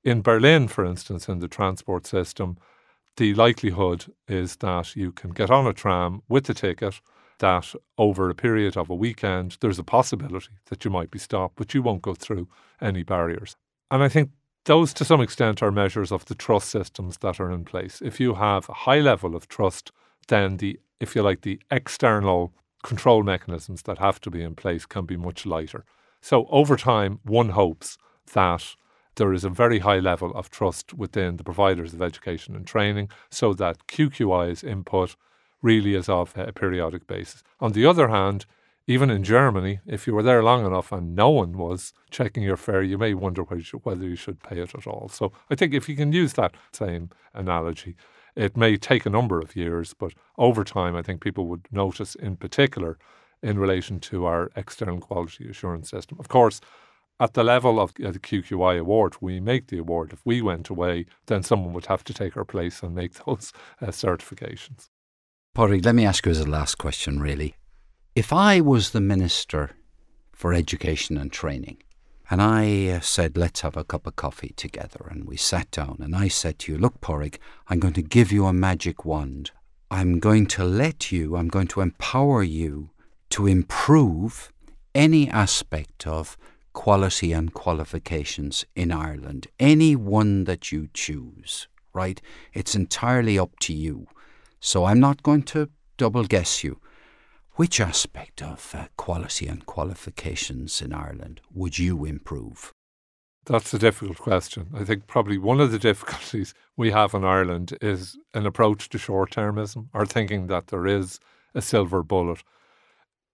In 0.04 0.22
Berlin, 0.22 0.68
for 0.68 0.84
instance, 0.84 1.30
in 1.30 1.40
the 1.40 1.48
transport 1.48 2.08
system, 2.08 2.58
the 3.18 3.34
likelihood 3.36 4.06
is 4.28 4.56
that 4.58 4.96
you 4.96 5.12
can 5.12 5.32
get 5.32 5.52
on 5.52 5.68
a 5.68 5.74
tram 5.74 6.22
with 6.28 6.50
a 6.50 6.54
ticket 6.54 7.02
that 7.40 7.74
over 7.98 8.30
a 8.30 8.36
period 8.36 8.78
of 8.78 8.90
a 8.90 8.96
weekend, 8.96 9.58
there's 9.62 9.80
a 9.80 9.84
possibility 9.84 10.54
that 10.70 10.84
you 10.86 10.92
might 10.92 11.12
be 11.12 11.20
stopped, 11.20 11.56
but 11.56 11.74
you 11.74 11.82
won't 11.82 12.02
go 12.02 12.14
through 12.14 12.48
any 12.80 13.04
barriers. 13.04 13.56
And 13.90 14.02
I 14.02 14.10
think 14.10 14.32
those, 14.66 14.94
to 14.94 15.06
some 15.06 15.22
extent, 15.22 15.62
are 15.62 15.72
measures 15.72 16.12
of 16.12 16.26
the 16.26 16.36
trust 16.36 16.70
systems 16.70 17.18
that 17.18 17.40
are 17.40 17.52
in 17.52 17.66
place. 17.66 18.02
If 18.02 18.20
you 18.20 18.36
have 18.36 18.70
a 18.70 18.74
high 18.74 19.00
level 19.00 19.36
of 19.36 19.48
trust, 19.48 19.92
then 20.28 20.58
the, 20.58 20.80
if 21.00 21.16
you 21.16 21.22
like, 21.22 21.42
the 21.42 21.60
external 21.70 22.54
control 22.84 23.24
mechanisms 23.24 23.84
that 23.84 23.98
have 23.98 24.20
to 24.22 24.32
be 24.32 24.42
in 24.42 24.56
place 24.56 24.86
can 24.86 25.06
be 25.06 25.18
much 25.18 25.46
lighter. 25.46 25.84
So 26.22 26.48
over 26.50 26.76
time, 26.76 27.20
one 27.24 27.50
hopes 27.50 27.98
that 28.34 28.76
there 29.22 29.34
is 29.34 29.44
a 29.44 29.50
very 29.50 29.78
high 29.78 30.00
level 30.00 30.34
of 30.34 30.50
trust 30.50 30.96
within 30.96 31.38
the 31.38 31.44
providers 31.44 31.94
of 31.94 32.02
education 32.02 32.56
and 32.56 32.66
training 32.66 33.08
so 33.30 33.54
that 33.54 33.86
QQI's 33.86 34.64
input 34.64 35.16
really 35.62 35.94
is 35.94 36.10
of 36.10 36.36
a 36.36 36.52
periodic 36.52 37.06
basis. 37.06 37.44
On 37.60 37.74
the 37.74 37.86
other 37.86 38.08
hand, 38.08 38.48
even 38.88 39.12
in 39.12 39.24
Germany, 39.24 39.80
if 39.86 40.08
you 40.08 40.16
were 40.16 40.24
there 40.24 40.42
long 40.42 40.66
enough 40.66 40.92
and 40.92 41.16
no 41.16 41.30
one 41.30 41.56
was 41.56 41.94
checking 42.10 42.42
your 42.42 42.58
fare, 42.58 42.82
you 42.82 42.98
may 42.98 43.14
wonder 43.14 43.44
whether 43.44 44.08
you 44.08 44.16
should 44.16 44.42
pay 44.42 44.58
it 44.60 44.74
at 44.74 44.88
all. 44.88 45.08
So 45.08 45.32
I 45.52 45.56
think 45.56 45.76
if 45.76 45.88
you 45.88 45.96
can 45.96 46.12
use 46.12 46.34
that 46.34 46.56
same 46.74 47.12
analogy, 47.36 47.96
it 48.36 48.58
may 48.58 48.76
take 48.76 49.06
a 49.06 49.12
number 49.12 49.40
of 49.40 49.56
years, 49.56 49.94
but 49.94 50.14
over 50.40 50.64
time, 50.64 50.96
I 50.96 51.04
think 51.04 51.22
people 51.22 51.46
would 51.46 51.68
notice 51.72 52.16
in 52.16 52.38
particular 52.38 52.98
in 53.44 53.60
relation 53.60 54.00
to 54.00 54.26
our 54.26 54.50
external 54.56 55.00
quality 55.00 55.48
assurance 55.48 55.92
system. 55.92 56.18
Of 56.20 56.28
course, 56.28 56.60
at 57.22 57.36
the 57.36 57.44
level 57.44 57.80
of 57.80 57.94
the 57.94 58.20
QQI 58.20 58.80
award, 58.80 59.16
we 59.22 59.40
make 59.40 59.68
the 59.68 59.78
award. 59.78 60.12
If 60.12 60.26
we 60.26 60.42
went 60.42 60.70
away, 60.70 61.06
then 61.28 61.44
someone 61.44 61.72
would 61.74 61.86
have 61.86 62.04
to 62.06 62.16
take 62.16 62.36
our 62.36 62.44
place 62.44 62.82
and 62.82 62.96
make 62.96 63.14
those 63.26 63.54
uh, 63.80 63.88
certifications. 63.88 64.90
Pádraig, 65.56 65.86
let 65.86 65.94
me 65.94 66.04
ask 66.04 66.26
you 66.26 66.32
as 66.32 66.40
a 66.40 66.50
last 66.50 66.80
question, 66.80 67.20
really. 67.20 67.56
If 68.16 68.34
I 68.34 68.60
was 68.60 68.90
the 68.90 69.02
Minister 69.02 69.72
for 70.34 70.52
Education 70.52 71.16
and 71.16 71.32
Training, 71.32 71.84
and 72.32 72.42
I 72.42 72.88
uh, 72.88 73.00
said, 73.02 73.38
let's 73.38 73.62
have 73.62 73.78
a 73.78 73.84
cup 73.84 74.08
of 74.08 74.16
coffee 74.16 74.54
together, 74.56 75.06
and 75.12 75.26
we 75.26 75.38
sat 75.38 75.70
down, 75.70 75.98
and 76.00 76.16
I 76.16 76.28
said 76.28 76.58
to 76.60 76.72
you, 76.72 76.78
look, 76.80 77.02
Pádraig, 77.02 77.38
I'm 77.68 77.80
going 77.80 77.94
to 77.94 78.02
give 78.02 78.32
you 78.32 78.48
a 78.48 78.54
magic 78.54 79.06
wand. 79.06 79.52
I'm 79.92 80.18
going 80.20 80.48
to 80.48 80.64
let 80.64 81.12
you, 81.12 81.36
I'm 81.36 81.50
going 81.50 81.68
to 81.68 81.82
empower 81.82 82.42
you 82.42 82.90
to 83.32 83.46
improve 83.46 84.52
any 84.96 85.30
aspect 85.30 86.08
of 86.08 86.36
quality 86.74 87.34
and 87.34 87.54
qualifications 87.54 88.66
in 88.76 88.92
Ireland, 88.92 89.48
any 89.60 89.96
one 89.96 90.46
that 90.46 90.72
you 90.72 90.90
choose, 90.94 91.68
right? 91.94 92.22
It's 92.54 92.76
entirely 92.76 93.38
up 93.38 93.60
to 93.60 93.74
you. 93.74 94.08
So 94.60 94.86
I'm 94.86 95.00
not 95.00 95.24
going 95.24 95.44
to 95.44 95.70
double 95.98 96.24
guess 96.24 96.64
you. 96.64 96.80
Which 97.56 97.80
aspect 97.82 98.42
of 98.42 98.74
uh, 98.74 98.88
quality 98.96 99.48
and 99.48 99.66
qualifications 99.66 100.82
in 100.82 100.94
Ireland 100.94 101.42
would 101.54 101.78
you 101.78 102.06
improve? 102.06 102.74
That's 103.46 103.74
a 103.74 103.80
difficult 103.80 104.18
question. 104.18 104.68
I 104.74 104.84
think 104.84 105.08
probably 105.08 105.38
one 105.38 105.60
of 105.60 105.72
the 105.72 105.80
difficulties 105.80 106.54
we 106.78 106.92
have 106.92 107.14
in 107.14 107.26
Ireland 107.26 107.78
is 107.82 108.18
an 108.34 108.46
approach 108.46 108.88
to 108.90 108.98
short 108.98 109.32
termism 109.32 109.90
or 109.94 110.06
thinking 110.06 110.48
that 110.48 110.68
there 110.68 110.88
is 110.88 111.20
a 111.54 111.62
silver 111.62 112.04
bullet. 112.04 112.44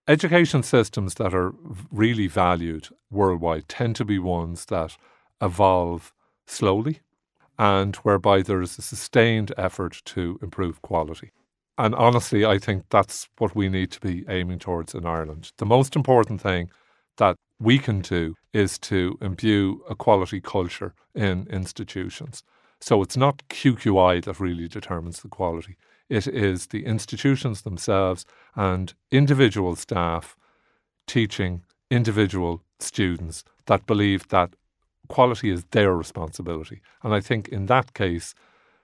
Education 0.08 0.62
systems 0.62 1.16
that 1.16 1.34
are 1.34 1.52
really 1.92 2.28
valued 2.28 2.88
worldwide 3.10 3.68
tend 3.68 3.94
to 3.96 4.06
be 4.06 4.18
ones 4.18 4.64
that 4.64 4.96
evolve 5.42 6.14
slowly 6.46 7.00
and 7.58 7.94
whereby 7.96 8.40
there 8.40 8.62
is 8.62 8.78
a 8.78 8.82
sustained 8.82 9.52
effort 9.58 10.00
to 10.06 10.38
improve 10.40 10.80
quality. 10.80 11.30
And 11.76 11.94
honestly, 11.94 12.46
I 12.46 12.58
think 12.58 12.84
that's 12.88 13.28
what 13.36 13.54
we 13.54 13.68
need 13.68 13.90
to 13.92 14.00
be 14.00 14.24
aiming 14.30 14.60
towards 14.60 14.94
in 14.94 15.04
Ireland. 15.04 15.52
The 15.58 15.66
most 15.66 15.94
important 15.94 16.40
thing 16.40 16.70
that 17.18 17.36
we 17.60 17.78
can 17.78 18.00
do 18.00 18.34
is 18.54 18.78
to 18.78 19.18
imbue 19.20 19.82
a 19.90 19.94
quality 19.94 20.40
culture 20.40 20.94
in 21.14 21.46
institutions. 21.50 22.42
So 22.80 23.02
it's 23.02 23.16
not 23.16 23.42
QQI 23.48 24.24
that 24.24 24.40
really 24.40 24.68
determines 24.68 25.20
the 25.20 25.28
quality. 25.28 25.76
It 26.08 26.26
is 26.26 26.68
the 26.68 26.86
institutions 26.86 27.62
themselves 27.62 28.24
and 28.54 28.94
individual 29.10 29.76
staff 29.76 30.36
teaching 31.06 31.62
individual 31.90 32.62
students 32.78 33.44
that 33.66 33.86
believe 33.86 34.28
that 34.28 34.54
quality 35.08 35.50
is 35.50 35.64
their 35.70 35.94
responsibility. 35.94 36.80
And 37.02 37.14
I 37.14 37.20
think 37.20 37.48
in 37.48 37.66
that 37.66 37.94
case, 37.94 38.34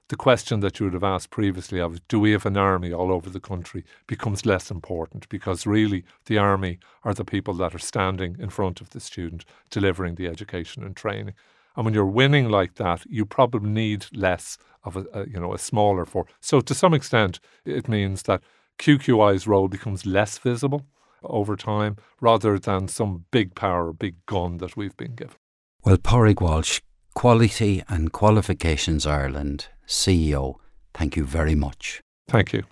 the 0.09 0.17
question 0.17 0.61
that 0.61 0.79
you 0.79 0.85
would 0.85 0.95
have 0.95 1.05
asked 1.05 1.31
previously 1.31 1.81
of 1.81 2.07
do 2.09 2.21
we 2.21 2.33
have 2.33 2.45
an 2.45 2.59
army 2.59 2.93
all 2.93 3.11
over 3.11 3.31
the 3.31 3.41
country 3.41 3.85
becomes 4.07 4.45
less 4.45 4.71
important 4.71 5.29
because 5.31 5.67
really 5.67 6.05
the 6.27 6.37
army 6.37 6.79
are 7.05 7.15
the 7.15 7.25
people 7.25 7.55
that 7.55 7.75
are 7.75 7.79
standing 7.79 8.37
in 8.39 8.51
front 8.51 8.81
of 8.81 8.91
the 8.91 9.01
student 9.01 9.45
delivering 9.71 10.17
the 10.17 10.27
education 10.27 10.85
and 10.85 10.95
training. 10.95 11.35
And 11.77 11.85
when 11.85 11.95
you're 11.95 12.07
winning 12.07 12.49
like 12.49 12.75
that, 12.75 13.05
you 13.09 13.27
probably 13.27 13.69
need 13.69 14.07
less 14.13 14.57
of 14.85 14.97
a, 14.97 15.07
a 15.13 15.29
you 15.29 15.41
know 15.41 15.55
a 15.55 15.59
smaller 15.59 16.05
force. 16.05 16.31
So 16.41 16.61
to 16.61 16.75
some 16.75 16.95
extent, 16.95 17.41
it 17.65 17.89
means 17.89 18.23
that 18.25 18.43
QQI's 18.79 19.47
role 19.47 19.69
becomes 19.69 20.07
less 20.07 20.39
visible 20.39 20.87
over 21.23 21.57
time 21.57 21.97
rather 22.21 22.59
than 22.59 22.89
some 22.89 23.25
big 23.31 23.55
power, 23.55 23.93
big 23.93 24.17
gun 24.27 24.59
that 24.59 24.77
we've 24.77 24.97
been 24.97 25.15
given. 25.15 25.37
Well, 25.85 25.97
Pádraig 25.97 26.41
Walsh, 26.41 26.81
Quality 27.15 27.83
and 27.89 28.13
Qualifications 28.13 29.07
Ireland 29.07 29.69
CEO, 29.87 30.57
thank 30.93 31.17
you 31.17 31.25
very 31.25 31.55
much. 31.55 32.01
Thank 32.29 32.53
you. 32.53 32.65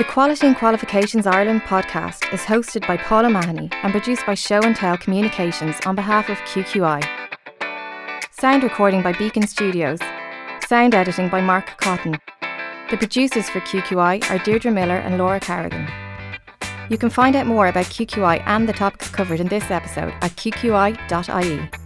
The 0.00 0.04
Quality 0.04 0.46
and 0.46 0.56
Qualifications 0.56 1.26
Ireland 1.26 1.60
podcast 1.60 2.32
is 2.32 2.40
hosted 2.40 2.88
by 2.88 2.96
Paul 2.96 3.26
O'Mahony 3.26 3.68
and 3.82 3.92
produced 3.92 4.24
by 4.24 4.32
Show 4.32 4.62
and 4.62 4.74
Tell 4.74 4.96
Communications 4.96 5.76
on 5.84 5.94
behalf 5.94 6.30
of 6.30 6.38
QQI. 6.38 7.04
Sound 8.30 8.62
recording 8.62 9.02
by 9.02 9.12
Beacon 9.12 9.46
Studios. 9.46 9.98
Sound 10.66 10.94
editing 10.94 11.28
by 11.28 11.42
Mark 11.42 11.76
Cotton. 11.76 12.18
The 12.90 12.96
producers 12.96 13.50
for 13.50 13.60
QQI 13.60 14.30
are 14.30 14.38
Deirdre 14.38 14.70
Miller 14.70 14.96
and 14.96 15.18
Laura 15.18 15.38
Carrigan. 15.38 15.86
You 16.88 16.96
can 16.96 17.10
find 17.10 17.36
out 17.36 17.46
more 17.46 17.66
about 17.66 17.84
QQI 17.84 18.42
and 18.46 18.66
the 18.66 18.72
topics 18.72 19.10
covered 19.10 19.38
in 19.38 19.48
this 19.48 19.70
episode 19.70 20.14
at 20.22 20.30
qqi.ie. 20.30 21.79